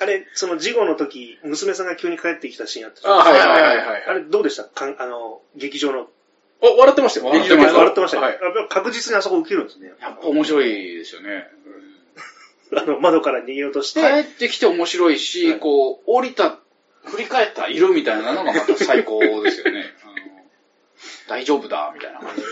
[0.00, 4.04] あれ、その事後の時、娘さんが急に帰ってきたシーンあったじあゃないですかはいはいはいはい。
[4.08, 4.64] あれどうでした？
[4.64, 6.08] かんあの、劇場の。
[6.60, 7.26] お、笑ってましたよ。
[7.26, 8.22] 笑ってました笑ってましたね。
[8.26, 8.32] はい。
[8.32, 9.92] やっぱ確実にあそこ受けるんですね。
[10.00, 11.46] やっぱ面白いですよね。
[12.76, 16.58] あの、窓から逃げようとして、帰ってきて面白いし、はいこう、降りた、
[17.04, 19.84] 振り返った、いるみたいなのがまた最高ですよね。
[20.02, 20.14] あの
[21.28, 22.48] 大丈夫だ、みたいな感じで。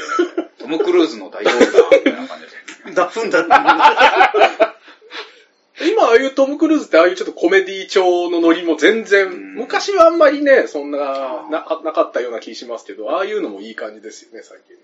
[0.59, 1.59] トム・クルーズの大丈夫
[1.91, 2.93] だ、みたいな感じで。
[2.95, 3.49] ダフンだって。
[6.13, 14.83] 今、ああいうトム・クルーズってああいうちょっとコメディ調のノリも全然、うん昔はあんまりね、そんななか、なかったような気しますけど、ああいうのもいい感じですよね、最近ね。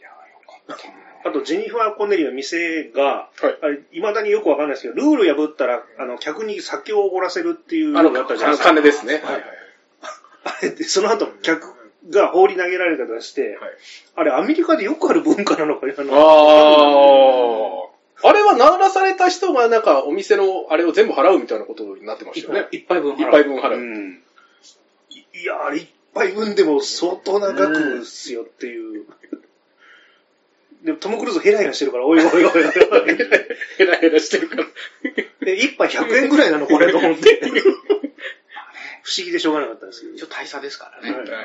[0.00, 0.14] いや、よ
[0.46, 1.04] かったな。
[1.26, 8.68] あと、ジェニファー・コネリーの店が、はいあれ、未だによくわかんないですけど、ルール破ったら、あの、客に酒をおごらせるっていうあの、のがあったじゃないですか。
[8.70, 9.14] 金ですね。
[9.14, 9.42] はいはいはい
[10.46, 11.74] あれで、その後、客
[12.10, 13.70] が放り投げられたとして、はい。
[14.16, 17.93] あれ、アメリカでよくある文化なのか、あの、ああ。
[18.22, 22.68] あれは鳴らされた人がなんかお店のあれを全部払うみたいなことになってましたよね。
[22.70, 23.20] 一杯分払う。
[23.22, 24.22] 一杯分払ううん。
[25.34, 29.06] いや、あれ、一杯分でも相当な額っすよっていう。
[30.84, 32.50] でも、トム・クルーズヘラヘラしてるから、おいおいおいおい。
[33.78, 34.64] ヘラヘラしてるから。
[35.40, 37.40] で、一杯100円ぐらいなの、これと思って。
[39.02, 40.24] 不思議でしょうがなかったですけど一。
[40.24, 41.16] 応大差ですからね。
[41.16, 41.44] はいうんいや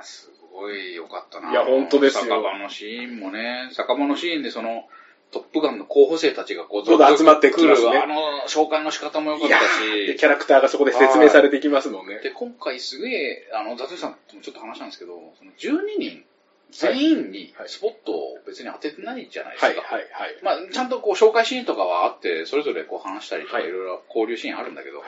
[0.00, 1.50] ー、すごい良かったな。
[1.50, 4.88] いや本当ですよ酒場のシーンもね、酒場のシーンでその、
[5.30, 12.18] トップガンの候補生たちがこう、そうだ集まってきますねあの、紹介の仕方も良かったで、しキ、ャラクターがそこで説明されていきますもんね。
[12.18, 16.24] で、今回すげえ、あの、ザトゥさんともちょっと話したんですけど、その12人、
[16.72, 19.66] 全員にはいスポットを別に当ててないじゃないですか。
[19.66, 20.36] はい、はい、はい。
[20.42, 25.06] まあ、ちゃんとこう紹介シーンとかはあって、それぞれこう話したりとかはいいろいろ交流シーンあるんだけど、はい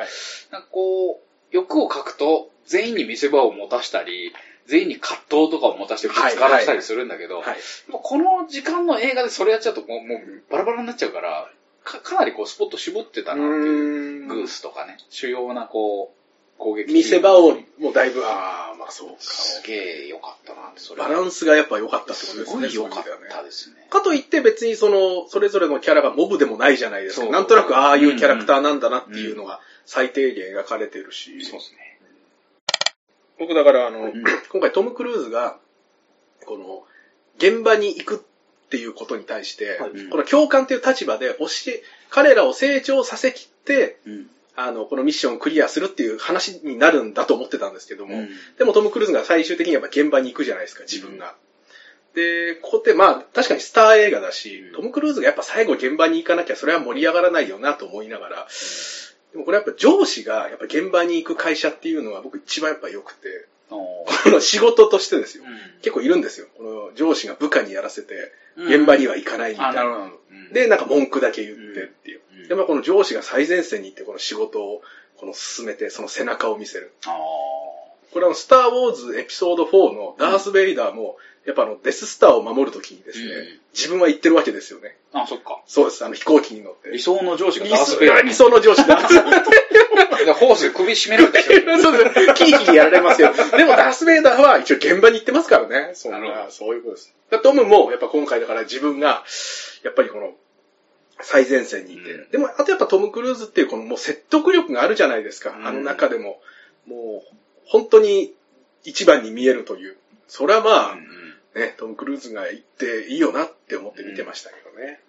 [0.51, 4.33] なんかこう、欲を書くと全員に見せ場を持たしたり、
[4.67, 7.57] 全員に葛藤とかを持たしてぶつからしたりするんだけど、はい。
[7.91, 11.51] この時間の映画でそれやっちゃうともうもうバラバラになっちゃうから、
[11.85, 14.27] かかなりこうスポット絞ってたなっていう。
[14.27, 16.23] グースとかね、主要なこう、
[16.59, 19.15] 攻撃見せ場を、もうだいぶ、ああ、まあそうか。
[19.19, 22.61] すげえ良かったなって、それバランスがやっぱ良かったってことすですね。
[22.63, 23.89] ごい良かったですね。
[23.91, 27.27] かといって別にその、それぞれのキャラがモブでもないじゃないですか。
[27.27, 31.45] なんとなくああいうキャラクターなんだなっていうのが最低限描かれてるし。
[31.45, 31.92] そうですね。
[33.43, 34.13] 僕だからあの、ん。
[34.51, 35.59] 今回トム・クルーズが、
[36.47, 36.85] この、
[37.39, 44.31] 現場に行くっていうことに対して、この教官っていう立場で教え、彼らを成長させきって、うん。
[44.55, 48.29] あの、このミッションをクリアするっていう話になるんだと思ってたんですけども、うん。
[48.59, 51.35] でもトム・クルーズが最終的にやっぱ現場に行くじゃないですか、自分が。
[52.15, 54.75] で、ここってまあ確かにスター映画だし、うん。
[54.75, 58.47] トム・クルーズがやっぱ最後現場に行かなきゃそれは盛り上がらないよなと思いながら、
[59.33, 63.77] でもこれやっぱ上司がやっぱ現場に行く会社っていうのは僕一番やっぱ良くて、お
[64.25, 65.45] この仕事としてですよ。
[65.45, 66.47] ー結構いるんですよ。
[66.59, 68.15] この上司が部下にやらせて、
[68.57, 69.83] うん現場には行かないみたあ、いな。
[69.85, 72.21] うんで、なんか文句だけ言ってっていう。
[72.37, 74.83] うんでもこの上司が最前線に行ってこの仕事を
[75.17, 76.93] この進めて、その背中を見せる。
[77.07, 77.17] あ
[78.13, 84.99] これあの、スター・ウォーズエピソード4のダース・ベイダーも、やっぱあの、デススターを守るときにですね、うん自分は言ってるわけですよね。
[85.15, 85.63] あ、そっか。
[85.67, 86.91] そうです、あの、飛行機に乗って。
[86.91, 88.23] 理想の上司が理ダースベイダー。
[88.23, 88.97] 理想の上司だ。
[90.25, 91.79] でホースで首絞めるんですよ。
[91.81, 92.35] そうです。
[92.35, 93.33] キーキーやられますよ。
[93.57, 95.93] でもダース・ベイダーは一応現場に行ってますからね。
[95.95, 97.15] そんなそういうことです。
[97.31, 99.25] だトムも、やっぱ今回だから自分が、
[99.83, 100.35] やっぱりこの、
[101.23, 102.13] 最前線にいて。
[102.13, 105.51] うんでも、あとやっぱトム・クルーズっていうこのもう説得力があるじゃないですか。
[105.51, 106.43] うんあの中でも。
[106.87, 108.35] もう、本当に
[108.85, 109.97] 一番に見えるという。
[110.29, 111.22] それはまあ、うんうん
[111.55, 115.01] ね、トム・クルーズが行っていいよなって思って見てましたけどね。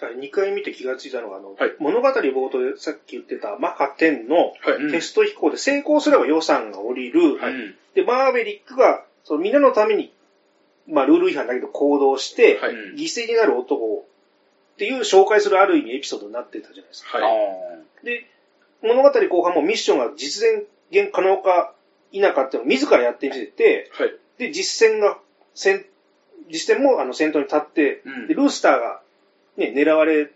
[0.00, 4.54] 2回見て気がついたのが、あの、はい物語冒頭でさっき言ってたマッハ10の
[4.90, 7.36] テスト飛行で成功すれば予算が下りる。
[7.38, 10.12] はいうんで、マーベリックが、そのみんなのために、
[10.86, 17.18] まあ、ルール違反だけど行動して、はいうん犠牲になる男っていう紹介するある意味エピソードになってたじゃないですか。
[18.04, 18.26] で、
[18.82, 20.48] 物語後半もミッションが実
[20.90, 21.74] 現可能か
[22.12, 24.14] 否かっていうのを自らやってみせて、はい。
[24.38, 25.18] で、実戦が、
[25.54, 25.84] 戦、
[26.50, 28.28] 実戦もあの先頭に立って、うん。
[28.28, 29.00] で、ルースターが、
[29.56, 30.30] ね、狙われ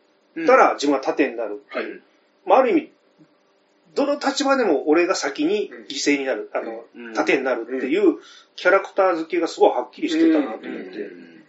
[0.46, 1.62] たら自分は盾になる。
[1.70, 1.84] はい。
[2.46, 2.92] まあ、ある意味、
[3.94, 7.14] どの立場でも俺が先に犠牲になる、あの、うん。
[7.14, 8.18] 盾になるっていう
[8.56, 11.44] キャラクター付けがすごいはっきりしてたなと思って、うん。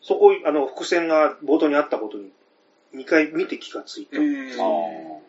[0.00, 2.30] そこ、あの、伏線が冒頭にあったことに、
[2.94, 4.18] 2回見て気がついた。
[4.18, 4.50] うん。
[4.50, 5.22] あ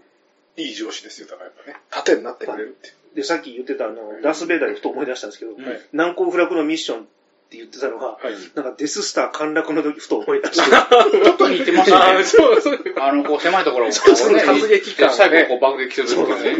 [0.55, 1.77] いい上司ですよ、だからやっぱね。
[1.89, 3.15] 盾になってくれるっていう。
[3.15, 5.63] で、さっき言ってたあの、ダース・ベイダーでふと思い出したんですけど、うん。
[5.63, 5.81] はい。
[5.93, 7.07] 難攻不落のミッション
[7.53, 8.33] って言ってたのが、はい。
[8.55, 10.63] なんかデススター陥落の時ふと思い出して、
[11.23, 12.23] ちょっと似てますよね。
[12.23, 12.79] そう、そう。
[12.97, 16.57] あの、こう、狭いところを、そうそうね突撃感ね最後、こう、爆撃するときね。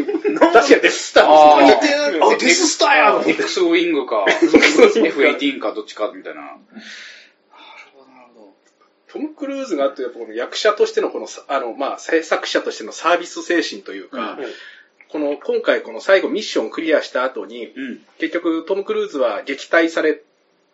[0.52, 2.24] 確かにデススターあー似てる。
[2.24, 6.42] あ、デススターやと思って X ウィングか、 F18 か、どっちか、みたいな。
[6.42, 6.58] なる
[7.92, 8.54] ほど、なるほ
[9.12, 14.46] トム・クルーズがあって、やっぱこの役者としてのこの、あの、まあ、制作者としてのサービス精神というか、うん
[15.14, 17.80] この、今回この最後ミッションをクリアした後に、ど。
[17.80, 18.00] うん。
[18.18, 20.20] 結局トム・クルーズは撃退され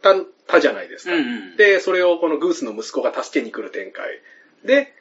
[0.03, 0.15] た、
[0.47, 1.15] たじゃないですか。
[1.15, 1.23] うんう
[1.55, 1.57] ん。
[1.57, 4.21] で、それをこのグースの息子が助けに来る展開。
[4.65, 4.93] で、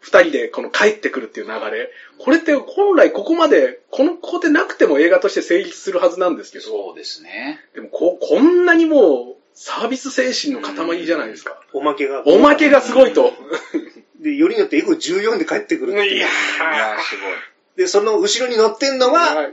[0.00, 1.90] 二人でこの帰ってくるっていう流れ。
[2.18, 7.58] これって本来ここまで、この、ここでなくても映画として成立するはずなんですけど、そうですね。
[7.74, 11.60] でもこ、こんなにもう、サービス精神の塊じゃないですか。
[11.72, 12.22] おまけが。
[12.26, 13.32] おまけがすごいと。
[14.20, 16.16] で、よりによって F14 で帰ってくるっていう。
[16.16, 16.30] いやい
[16.78, 17.30] やー、すごい。
[17.76, 19.50] で、その後ろに乗ってんのが、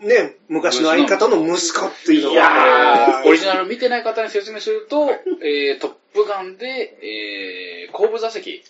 [0.00, 5.10] ね、昔の相方の息子っていうのいやが、ー オリジナル見てない方に説明すると、
[5.42, 8.62] えー、トップガンで、えー、後部座席、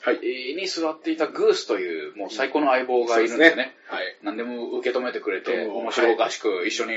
[0.57, 3.75] に座っていたグースという、もう最高の相棒がいるんですよね。
[3.87, 4.17] はい。
[4.23, 6.93] 何でも受け止めてくれて、うん面白おかしく一緒に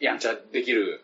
[0.00, 1.02] やんちゃできる。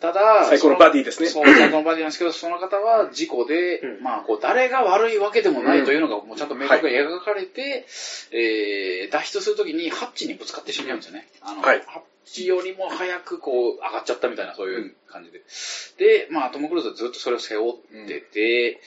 [0.00, 1.28] ただ、最高のバディですね。
[1.28, 4.02] そう、最高のバディなんですけど、その方は事故で、うん。
[4.02, 7.86] まあ、こう、誰が悪いわけでもないというのが、もうちゃんと明確に描かれて、
[8.32, 11.28] えー、脱出するときにハッチにぶつかって死んじゃうんですよね。
[11.40, 11.82] あの、はい。
[11.86, 15.42] ハッチよりも早くこう、上がっちゃったみたいな、そういう感じで。
[15.98, 18.80] で、まあ、トム・クルーズはずっとそれを背負ってて、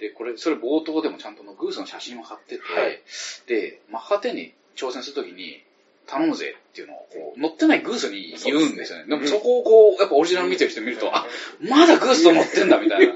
[0.00, 3.02] で、これ、それ冒頭でもちゃんとのグースの写真を貼ってて、はい。
[3.46, 5.62] で、マッハ10に挑戦するときに、
[6.10, 9.04] 頼むぜっていうのをこう乗ってないグースに言うんですよね。
[9.06, 11.26] でもそこをこう、やっぱオリジナル見てる人見ると、あ、
[11.60, 13.14] まだグースと乗ってんだみたいな。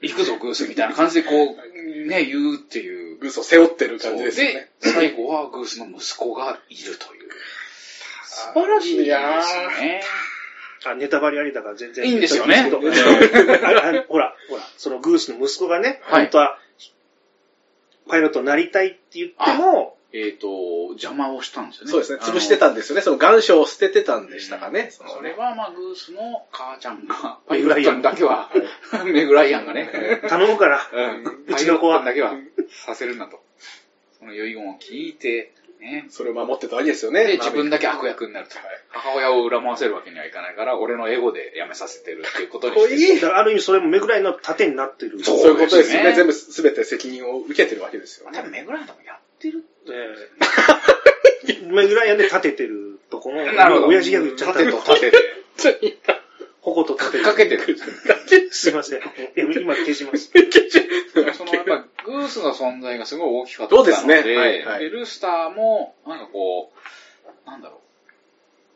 [0.00, 3.10] 行くぞグースみたいな感じでこう、ね、言うっていう。
[3.20, 4.68] グースを背負ってる感じですよね。
[4.80, 7.30] で、最後はグースの息子がいるという。
[8.24, 10.02] 素晴らしいですね。
[10.86, 12.08] あ、ネタバレありだから全然。
[12.08, 14.34] いいんですよねほら、ほら、
[14.78, 16.58] そのグースの息子がね、はい本当は、
[18.08, 20.48] パイロットになりたいって言っても、えっ、と、
[20.90, 21.90] 邪魔をしたんですよね。
[21.92, 22.18] そうですね。
[22.20, 23.02] 潰してたんですよね。
[23.02, 24.90] その願書を捨ててたんでしたかね。
[24.90, 28.50] そのそれはまあグースの母ちゃんが、 パメグライアンイロットにだけは、
[29.04, 32.34] メグライアンがね、頼むから、うんうちの子はだけは
[32.68, 33.40] させるんだと。
[34.18, 36.06] その遺言を聞いて、ね。
[36.10, 37.24] それを守ってたわけですよね。
[37.26, 38.56] で、自分だけ悪役になると。
[38.90, 45.22] 母親を恨ませるわけにはいかないから、俺のエゴで辞めさせてるっていうことにかっこいいだからある意味それもメグライの盾になってる。
[45.24, 46.10] そうそういうことですよね。
[46.10, 48.36] ね全部すべて責任を受けてるわけですよね。
[48.36, 49.64] 多分メグライアンともやってる。
[49.88, 53.86] ええメグライアンで立ててるとこの、なるほど。
[53.88, 55.18] 親父ギャグ言っちゃった盾と盾で。
[56.60, 57.78] 矛と盾かけてる。
[58.50, 59.00] すいません。
[59.36, 60.30] え今消します。
[61.34, 64.36] そのやっぱグースの存在がすごい大きかったので、そうですね。
[64.36, 64.80] はいはい。
[64.80, 66.72] でルースターも、なんかこ
[67.46, 67.80] う、なんだろ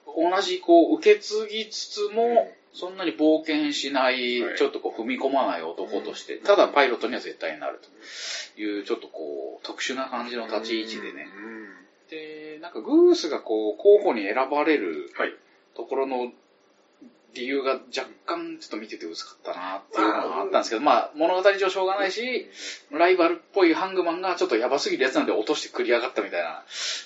[0.06, 4.58] う、同じこう、受け継ぎつつも、そんなに冒険しない、はい。
[4.58, 7.80] ちょっとこう踏み込まない男として、ただパイロットには絶対になる
[8.54, 11.28] という、ちょっとこう、特殊な感じの立ち位置でね。
[12.10, 15.34] で、なんかグースがこう、候補に選ばれるはい。
[15.74, 16.32] ところの
[17.34, 22.48] 理由が若干ちょっと見てて薄かったなっていうのがあったんですけど、まあ物語上しょうがないし、
[22.90, 26.62] ライバルっぽいハングマンがちょっとやばすぎるやつなんで落として繰り上がったみたいな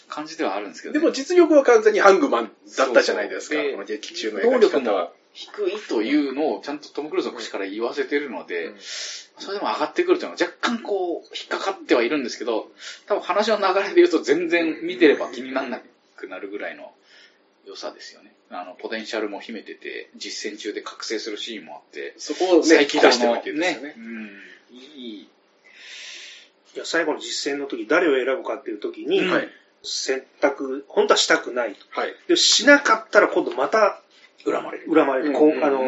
[0.09, 3.65] 感じではあるんですけど、ね、でも実力は完全にハングマンだったじゃないですか、そう。
[3.65, 12.69] そうこの劇中の能力も低いというのをちゃんとトム・クルーズの口から言わせてるので、うん、それでも上がってくるというのは若干こう引っかかってはいるんですけど、
[13.07, 15.81] 多分話の流れで言うと全然見てれば気にならな
[16.17, 16.93] くなるぐらいの
[17.69, 18.33] 良さですよね。
[18.51, 23.89] あの、ポテンシャルも秘めてて、実践中で覚醒するシーンもあって、そこをね、引き出してるわけですよね。
[23.89, 24.31] ねうん。
[24.73, 25.21] いい。
[25.21, 25.29] い
[26.75, 29.49] や、最後の実践の時、誰を選ぶかっていう時に、はい、
[29.83, 32.01] 選択、本当はしたくないと。
[32.01, 32.15] はい。
[32.27, 34.01] で、しなかったら今度また、
[34.45, 34.87] 恨まれる。
[34.93, 35.33] 恨まれる。
[35.35, 35.83] こう、あの、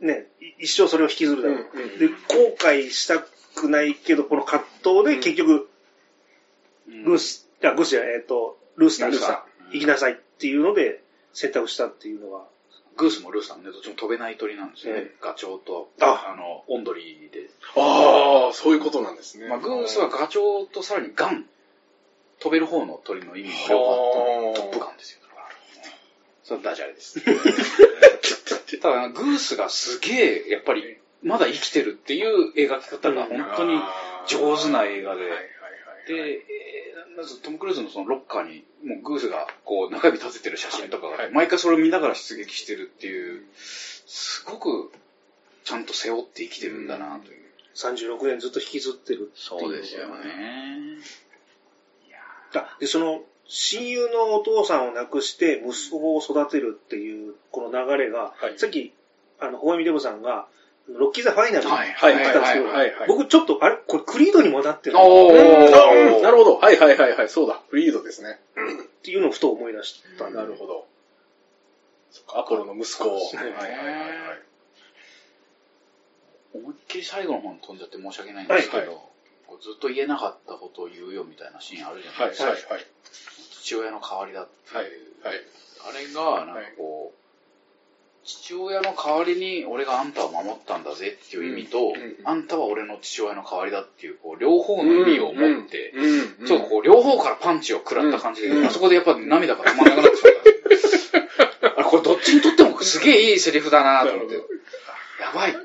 [0.00, 0.26] ね、
[0.58, 1.98] 一生それを引きずるだろう。
[1.98, 3.20] で、後悔した
[3.54, 5.68] くないけど、この葛藤で結局、
[6.88, 11.02] ルース、グースじゃえっ、と、ルースターが行きなさいっていうので、
[11.34, 12.46] 選択したっていうのは。
[12.96, 15.02] グースもルースさんね、どっちも飛べない鳥なんですよね。
[15.02, 17.48] えガチョウと、あの、オンドリーで。
[17.76, 19.48] ああ、そういうことなんですね。
[19.48, 21.46] まあ、グースはガチョウとさらにガン。
[22.40, 25.20] 飛べる方の鳥の意味も両方トップガンですよ。
[26.42, 27.20] それダジャレです。
[28.80, 33.78] ただ、グースがすげえ、やっぱり、まだ生きてるっていう描き方が本当に
[34.26, 35.22] 上手な映画で。
[36.14, 36.44] で、
[37.16, 44.92] まずトム・クルーズのそのロッカーに、もうグースがこう中指立ててる写真とかが、毎回それを見ながら出撃してるっていう、すごく
[45.64, 47.40] ちゃんと背負って生きてるんだなという。
[47.74, 50.98] 36年ずっと引きずってるそうですよね。
[52.80, 58.92] で、その、親友のお父さんを亡くして息子を育てるっていうこの流れが、はい、さっき、
[59.40, 60.46] あの、ホワミデブさんが、
[60.98, 62.66] ロッキーザファイナルに言ったんですけど、
[63.06, 63.76] 僕ちょっと、あれ？
[63.86, 64.96] これクリードにもなってる。
[64.98, 66.56] おー、なるほど。
[66.56, 67.60] はいはいはいはい、そうだ。
[67.70, 68.40] クリードですね。
[68.54, 70.30] っていうのをふと思い出した。
[70.30, 70.86] なるほど。
[72.10, 73.14] そっか、アポロの息子を。
[73.14, 74.38] はいはいはいはい。
[76.52, 79.00] 思いっきり最後の方に飛んじゃって申し訳ないんですけど、
[79.60, 82.48] ずっと言えなかったことを言うよみたいなシーンあるじゃないですか。
[82.50, 82.86] はいはいはい、
[83.62, 84.76] 父親の代わりだっていう。
[84.76, 85.44] はいはい、
[85.88, 87.19] あれが、なんかこう、
[88.24, 95.92] 父親の代わりに俺があんたを守ったんだぜっていう意味と、あんたは俺の父親の代わりだっていう、こう、両方の意味を持って、
[96.46, 100.22] ちょっとこう、両方からパンチを食らった感じで、あそこでやっぱ涙が止まんなくなってし
[101.12, 101.80] まった。
[101.80, 104.34] あ、これどっちにとってもすげえいいセリフだなと思って。
[104.34, 104.42] や
[105.34, 105.56] ばい。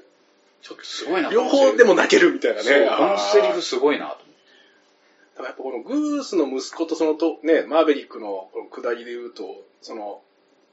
[0.61, 1.29] ちょっとすごいな。
[1.29, 2.89] 両方でも泣けるみたいなね。
[2.97, 4.17] このセリフすごいなと。
[4.17, 10.21] だからやっぱこのグースの息子とそのと、ね、マーベリックのこの下りで言うと、その、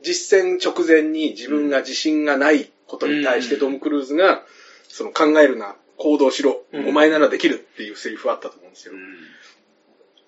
[0.02, 4.42] 実践直前に自分が自信がないことに対してトム・クルーズが、
[4.88, 8.94] その考えるな、行動しろ、お前ならできるっていうセリフあったと思うんですよ。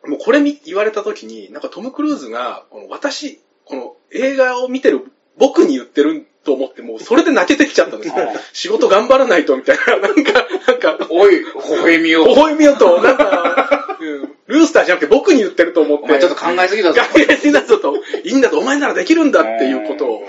[0.06, 5.06] もうこれ言われた時に、なんかトム・クルーズが、この私、この映画を見てる
[5.38, 8.32] 僕に言ってると思って、もうそれで泣けてきちゃったんですよ。
[8.52, 12.28] 仕事頑張らないとみたいな、なんか、なんか、おい、微笑みよう。
[12.28, 13.73] 微笑みようと、なんか、うん
[14.54, 16.04] ルースターじゃなくて僕に言ってると思って。
[16.04, 17.00] お前ちょっと考えすぎだぞ。
[17.00, 17.96] 考えすぎだぞと。
[18.24, 20.22] いいんだと、お前ならできるんだっていうことを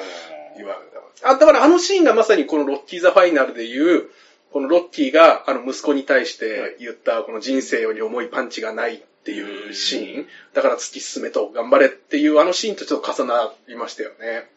[0.58, 0.80] 言われ
[1.22, 1.30] た。
[1.30, 4.10] あ、だからあのシーンがまさにこのロッキーザファイナルでいう、
[4.52, 10.28] このロッキーがあの息子に対して言ったこの人生より重いパンチがないっていうシーン。
[10.54, 14.50] だから突き進めと頑張れっていうあのシーンとちょっと重なりましたよね。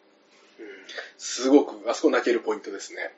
[1.17, 3.11] すごく、あそこ泣けるポイントですね。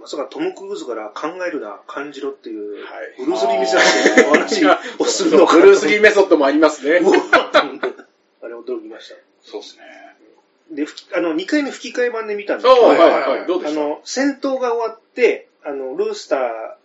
[0.00, 2.84] まさかトム・クルーズから考えるな、感じろっていう、
[3.18, 4.66] ブルース・リー・メソッドのお話
[4.98, 7.00] を するのかブルース・リー・メソッドもありますね。
[8.42, 9.16] あれ驚きました。
[9.42, 9.82] そうですね。
[10.70, 13.80] で、あの、2回目吹き替え版で見たんですけど、はいはいはい、どうでした？
[13.80, 16.76] あの、戦闘が終わって、あの、ルースター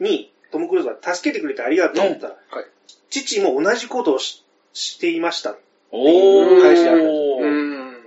[0.00, 2.66] にトム・クルーズが助けてくれてありがとうって言ったら、はい、
[3.10, 4.44] 父も同じことをし
[4.74, 5.56] していました。
[5.90, 6.62] おー。
[6.62, 7.02] 返しあった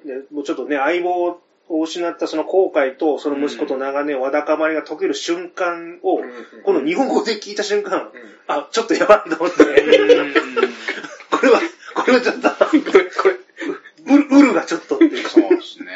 [0.08, 6.20] でもうちょっとね、相棒を失ったその後悔と、その息子と長年わだかまりが解ける瞬間を、
[6.64, 8.12] この日本語で聞いた瞬間、
[8.48, 9.58] あ、ちょっとやばいと思って、
[11.32, 11.62] これは、
[11.96, 13.36] これはちょっと、これ、これ、
[14.08, 15.28] ウルがちょっとっていう。
[15.28, 15.92] そうですね。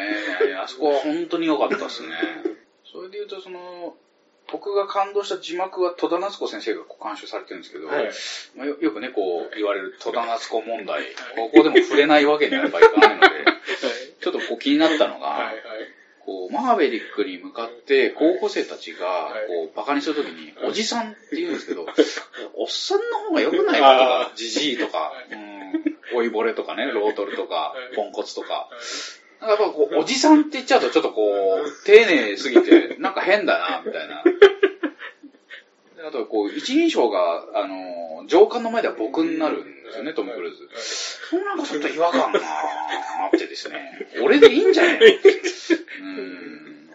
[0.61, 2.09] あそこは本当に良かったですね。
[2.91, 3.95] それで言うと、その、
[4.51, 8.09] 僕が感動した字幕は戸田夏子先生が監修されてるんですけど、はい。
[8.55, 11.03] まあ、よよくね、こう言われる戸田夏子問題、
[11.35, 13.48] ここでも触れないわけにはいかないので、
[14.21, 15.55] ちょっとこう気になったのが、はいはい、
[16.25, 21.85] こうマーベリックに向かって高校生たちがこうバカにするときに、おじさんって言うんですけど、
[22.55, 28.69] おっさんの方が良くないかとか、じじいとか、うん、老いぼれとかね、ロートルとか、ポンコツとか、
[29.41, 34.23] なんかやっぱこう、おじさんって言っちゃうとちょっとこう、丁寧すぎて、なんか変だな、みたいな。
[36.07, 40.69] あと、こう、一人称が、あの、上官の前では僕になるんですよね、トム・クルーズ。
[41.29, 45.05] そのなんかちょっと違和感があってですね、俺でいいんじゃないの？
[46.01, 46.89] うん。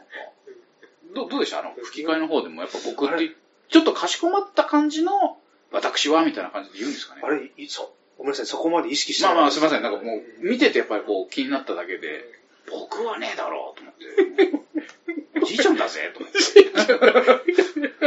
[1.15, 1.61] どどうでした？
[1.61, 3.35] あの、吹き替えの方でもやっぱ僕って、
[3.69, 5.39] ちょっとかしこまった感じの、
[5.71, 7.23] 私はみたいな感じで言うんですかね？
[7.25, 7.89] あれ、いそう。
[8.17, 9.81] ごめんなさい、そこまで意識してまあまあ、すいません。
[9.81, 9.83] ん。
[9.83, 12.25] なんかもう、見ててやっぱりこう、気になっただけで、
[12.71, 15.41] 僕はねえだろうと思って。
[15.43, 16.39] おじいちゃんだぜ、と思って。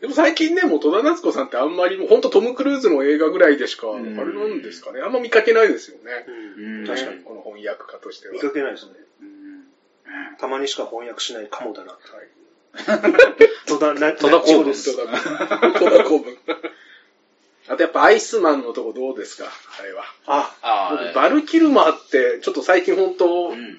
[0.00, 5.00] でも最近ね、もう戸田夏子さんってあんまりもう本当トム・クルーズの映画ぐらいでしか、あれんなんですかね。
[5.00, 6.84] あんま見かけないですよね。
[6.86, 7.22] 確かに。
[7.24, 8.34] この翻訳家としては。
[8.34, 8.92] 見かけないですね。
[9.22, 9.64] うん
[10.38, 11.92] たまにしか翻訳しないかもだな。
[11.92, 11.98] はい
[13.66, 14.66] 戸田、な、戸田公文。
[14.66, 14.96] です。
[14.96, 16.36] 戸田公文。
[17.68, 19.50] あとやっぱアイスマンのとこどうですか？
[19.80, 20.04] あれは。
[20.26, 23.78] あ、バルキルマーって、ちょっと最近本当、うん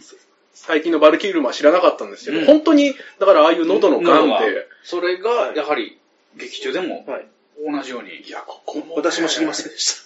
[0.53, 5.97] 最近のバルキルマー知らなかったんですけど、うん本当に、だからああいう喉の癌喉がで、それが、やはり、
[6.36, 7.27] 劇中でもはい。
[7.65, 8.21] 同じように。
[8.21, 10.05] いや、ここも、ね、私も知りませんでし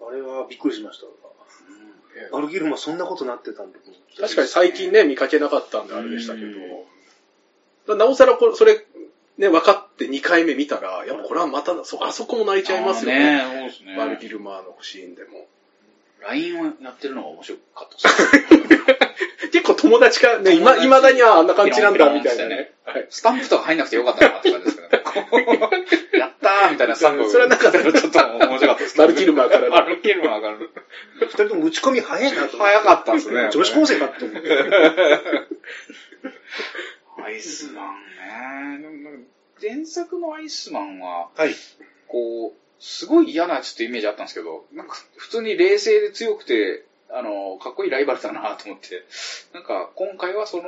[0.00, 0.06] た。
[0.06, 1.06] あれはびっくりしました。
[2.32, 4.20] バルギルマそんなことなってたんだと思って。
[4.20, 6.54] 確かに最近ね、見かけなかったんであれでしたけうん
[7.86, 8.84] ど、なおさらこれ、それ、
[9.38, 13.40] ね、分かって2回目見たら、やっぱこれはまた、そあそこも泣いちゃいますよね。
[13.40, 13.96] あーねそうですね。
[13.96, 15.46] バルキルマーのシーンでも。
[16.22, 18.78] LINE をやってるのが面白かったですね。
[19.52, 22.72] 結構友達がね、今、友達未だにはあんな感じなんだ、みたいなね。
[22.84, 24.99] はいスタンプとか入んなくてよかったなって感じですけどね。
[26.18, 27.28] やったーみたいなスタンプ。
[27.30, 29.06] それはなかったちょっと面白かったですけど。
[29.06, 30.66] バルキルマーからのバルキルマーからの。
[31.20, 32.58] 二人とも打ち込み早いなと。
[32.58, 34.48] 早かったですね女子高生かって思って。
[37.22, 39.26] アイスマンね。
[39.60, 41.54] 前作のアイスマンは、はい。
[42.08, 49.04] こう、すごい嫌なやつってイメージあったんですけど、なんか普通に冷静で強くて、あの、かっこいいライバルだなと思って、
[49.52, 50.62] なんか今回はその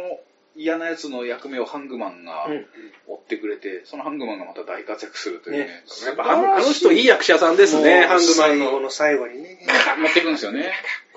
[0.55, 2.67] 嫌なやつの役目をハングマンがうん
[3.07, 5.65] 追ってくれて、そのハングマンがまた大活躍するというね。
[5.65, 8.67] ねやっぱあの人いい役者さんですね、ハングマンの。
[8.67, 9.59] 最後の最後にね。
[9.99, 10.63] 持っていくんですよね。
[10.63, 10.69] か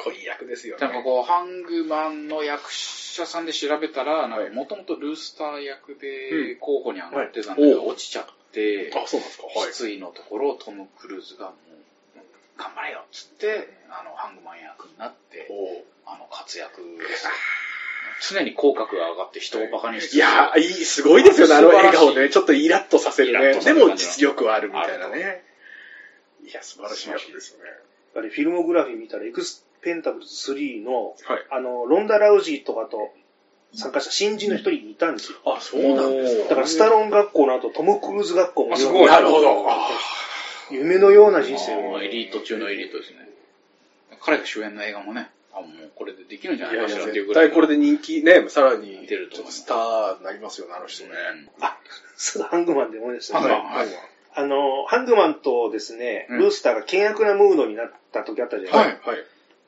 [0.01, 0.85] っこいい役ですよね。
[0.85, 9.47] なんかこう、ハングマンの役者さんで調べたら、もともとルースター役で候補に上がってたんだけど、はい落ちちゃって、あ、そうなんですか。
[9.47, 9.73] はい。
[9.73, 12.19] 失意のところをトム・クルーズがもう、
[12.57, 15.47] 頑張れよっつって、あの、ハングマン役になって、
[16.05, 17.31] あの、活躍ですよ。
[18.21, 22.29] 常に口角が上がって人をバカにしていやー、いい、すごいですよね、あの笑顔ね。
[22.29, 23.59] ちょっとイラッとさせるね。
[23.59, 25.43] でも実力はあるみたいなあね。
[26.45, 27.71] いや、素晴らしい役ですよね。
[28.15, 31.45] あれ、フィルモグラフィー見たら、エクスペンタブルズ3の、はい。
[31.51, 33.11] あの、ロンダ・ラウジーとかと
[33.73, 35.37] 参加した新人の一人いたんですよ。
[35.45, 39.69] あ、そうなんですだから、スタローン学校の後、トム・クルーズ学校もあすごいなるほど。
[39.69, 39.89] あ
[40.71, 42.01] 夢のような人生を。
[42.01, 43.29] エリート中のエリートですね。
[44.21, 47.45] 彼が主演の映画もね、あ、もうこれでできるんじゃないかしらっていうぐらい。
[47.45, 51.13] 絶対これで人気ね、さらに、出ると思いますスターになりますよね、あの人ね。
[51.61, 51.77] あ、
[52.15, 53.39] そうだ、ハングマンで思い出した。
[53.39, 53.87] ハングマンはい
[54.37, 59.09] あの、ハングマンとですね、うんルースターが険悪なムードになった時あったじゃないですか。
[59.11, 59.27] はい、はい。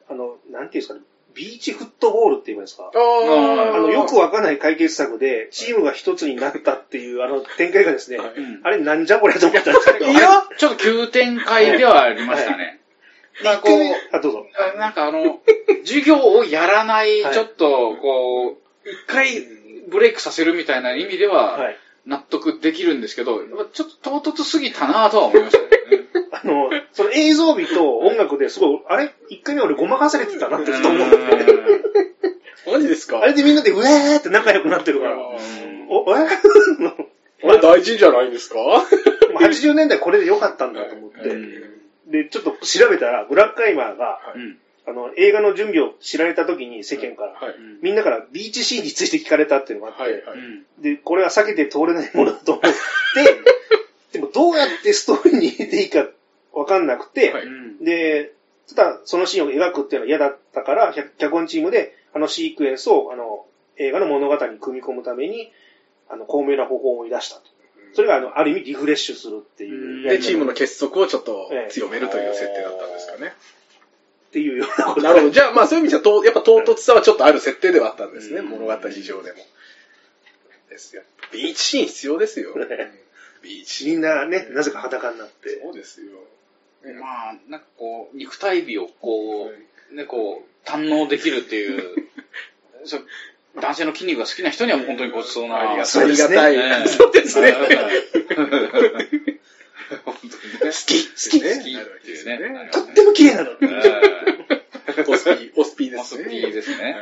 [0.10, 1.00] あの、なんていうんですかね、
[1.34, 2.92] ビーチフットボールって言うんですか。
[2.94, 10.08] あーあの、よくわかんない解決策で、チームが一つになったっていう、あの、展開がですね、はいうんあれなんじゃこりゃと思ったんですけど。
[10.08, 12.82] いや、ちょっと急展開ではありましたね。
[13.44, 14.48] なんかこう、あ、どうぞ。
[14.76, 15.40] あなんかあの、
[15.86, 19.28] 授業をやらない、はいちょっと、こう、一回
[19.88, 21.78] ブレイクさせるみたいな意味では、はい。
[22.06, 23.42] 納得できるんですけど、
[23.74, 25.68] ちょっと唐突すぎたなとは思いましたね。
[26.32, 29.12] あの、その映像美と音楽ですごい、あれ？
[29.30, 31.18] 一回目俺ごまかされてたなってずっと思って。
[32.72, 33.20] マジですか？
[33.22, 35.16] あれでみんなでウェーって仲良くなってるから。
[35.16, 35.28] うん
[35.90, 36.28] お、え
[37.44, 38.58] あれ大事じゃないですか
[39.40, 41.18] ？80年代これで良かったんだと思って。
[42.08, 44.58] で、ちょっと調べたら、ブラックアイマーが、うん
[44.90, 47.56] あの、映画の準備を知られた時に世間から、はい。
[47.82, 50.82] みんなからビーチシーンについて聞かれたっていうのがあって、はい、はい。
[50.82, 52.70] で、これは避けて通れないものだと思って、
[54.18, 56.08] でもどうやってストーリーに入れていいか
[56.54, 58.32] わかんなくて、はいうんで、
[58.74, 63.46] ただそのシーンを描くっていうのは嫌だったから、脚脚本チームであのシークエンスをあの
[63.76, 65.52] 映画の物語に組み込むために、
[66.10, 67.42] あの、巧妙な方法を思い出したと。
[67.98, 70.20] それが、あの、ある意味リフレッシュするっていうやで。
[70.20, 73.34] チームの結束をちょっと強めるという設定だったんですかね。
[74.28, 75.02] っていうようなこと。
[75.02, 75.32] なるほど。
[75.32, 78.42] じゃあ、まあそういう意味じゃ、とやっぱ唐突さはちょっとある設定ではあったんですね。
[78.42, 79.38] うん物語上でも。
[80.70, 81.02] ですよ。
[81.32, 82.56] ビーチシーン必要ですよ。
[82.56, 82.68] ね
[83.42, 83.88] ビーチ。
[83.88, 85.60] みんなね、なぜか裸になって。
[85.60, 86.20] そうですよ。
[87.02, 89.52] まあ、なんかこう、肉体美をこ
[89.92, 92.08] う、ね、こう、堪能できるっていう、
[92.86, 93.08] そう
[93.62, 95.72] 男性の筋肉が好きな人にはもう本当にごちそうな。
[95.72, 96.36] ありがそうですね。
[96.36, 96.58] たい。
[96.58, 97.54] ねそうですね。
[97.54, 97.74] 本当に
[99.24, 99.40] ね。
[100.64, 101.44] 好き、好き。
[101.44, 101.76] ね好き。
[101.76, 102.70] っていうね。
[102.72, 103.50] とっても綺麗なの。
[103.52, 106.26] えオスピー、オスピーですね。
[106.30, 106.96] ピーですね。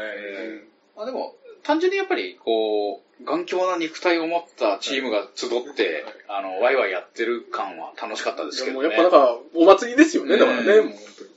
[0.95, 8.88] まあでも、単純にやっぱり、こう、頑強な肉体を持ったチームが集って、あの、ワイワイやってる感は楽しかったですけどね。
[8.88, 10.74] もうやっぱなんか、お祭りですよね、だからね。
[10.74, 11.30] うんもう本当に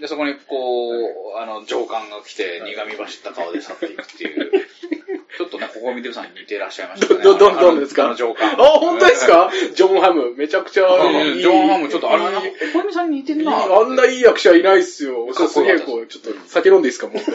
[0.00, 0.90] で、そこにこ
[1.34, 4.50] う、あの、上官が来て苦み走った顔で去っていくっていう、
[5.36, 7.20] ちょっとね、コミデュさんに似てらっしゃいましたね。
[7.22, 8.04] ど、ど、どんですか？
[8.06, 8.52] あの上官。
[8.52, 9.50] あ、本当ですか？
[9.74, 11.40] ジョンハム、めちゃくちゃいい。
[11.40, 12.40] ジョンハム、ちょっとあれ、なんか
[12.76, 13.64] おこみさんに似てるな。
[13.64, 15.26] あんないい役者いないっすよ。
[15.34, 17.22] すげえこう、ちょっと酒飲んでいいですか、もう。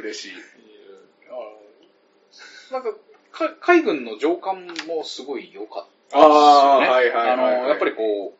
[0.00, 0.32] 嬉しい。
[2.72, 2.92] なんか、
[3.30, 6.96] か海軍の上官もすごい良かったああ、ですよね。
[6.96, 7.56] はいはいはいはい。
[7.58, 8.38] あの、やっぱりこう、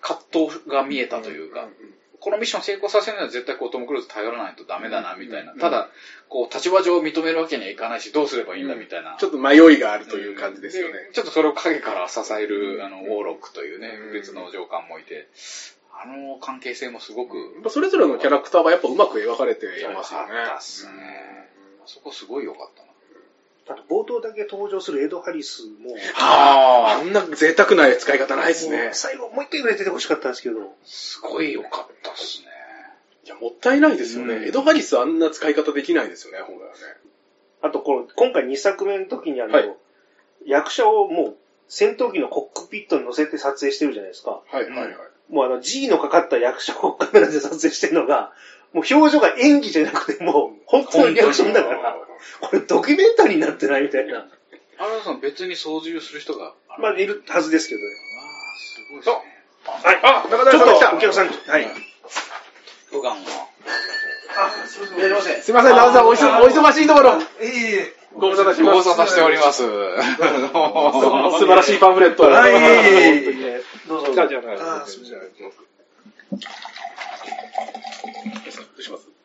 [0.00, 1.68] 葛藤が見えたというか、
[2.20, 5.54] このミッション成功させるには絶対こうトム・クルーズ頼らないとダメだな、みたいな。
[5.54, 5.88] ただ、
[6.28, 9.16] こう、立場上認めるわけにはいかないし、どうすればいいんだ、みたいな。
[9.18, 10.94] ちょっと迷いがあるという感じですよね。
[11.14, 15.28] ちょっとそれを影から支える、あの、ウォーロックというねうん、別の上官もいて、
[15.92, 20.28] あの関係性もすごく、それぞれのキャラクターがやっぱうまく描かれていますよね。
[20.28, 21.48] 良かったっすね。
[21.86, 22.89] そこすごい良かったな。
[23.70, 28.90] あと冒頭だけ登場するエド・ハリスも、ああんな贅沢な使い方ないですね。
[28.92, 32.48] 最後もう一回ぐらい出てほしかったんですけど、すごい良かったっすね。
[33.26, 34.34] いや、もったいないですよね。
[34.34, 36.72] うんエド・ハリスあんな使い方できないですよね、本来はね。
[37.62, 39.76] あとこの、今回2作目の時にあの、はい
[40.46, 41.36] 役者をもう
[41.68, 44.40] 戦闘機のコックピットに乗せて撮影してるじゃないですか。
[44.46, 44.96] はいはいはい。
[45.28, 48.32] もうあの G のかかった役者をカメラで撮影してるのが、
[48.72, 51.96] もう表情が演技じゃなくてもう本当のリアクションだから、
[52.40, 54.26] これドキュメンタリーになってないみたいな。
[54.78, 57.86] 原田さん別に操縦する人が、まあいるはずですけどね。
[58.18, 59.30] あーすごいですね。
[59.66, 60.00] はい。
[60.02, 61.68] あ中ちょっ谷さん来たとお客さん、はい。
[62.90, 63.18] 普段は。
[64.36, 64.98] あ、すいません。
[65.00, 65.42] やりません。
[65.42, 67.20] すいません、直さんお忙お忙しいところ。
[67.20, 67.94] いえいえ。
[68.16, 68.90] ご無沙汰しご無ます。
[68.90, 69.62] 沙汰しております。
[69.62, 69.68] 素
[71.46, 72.24] 晴らしいパンフレット。
[72.24, 72.52] はい。
[73.86, 74.14] どうぞ。
[74.14, 75.18] じゃあ、じゃあ、あすいません。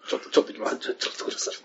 [0.07, 0.77] ちょっと、ちょっと行きます。
[0.77, 1.55] ちょっとごめさい。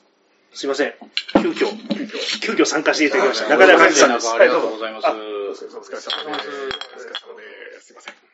[0.52, 0.94] すいません。
[1.40, 3.48] 急遽、急遽、急遽参加していただきました。
[3.48, 4.30] 中田ざいます。
[4.30, 5.06] ありがとうございます。
[5.06, 5.66] お疲れ様です。
[5.76, 6.34] お疲れ様
[7.36, 7.86] です。
[7.86, 8.29] すいません。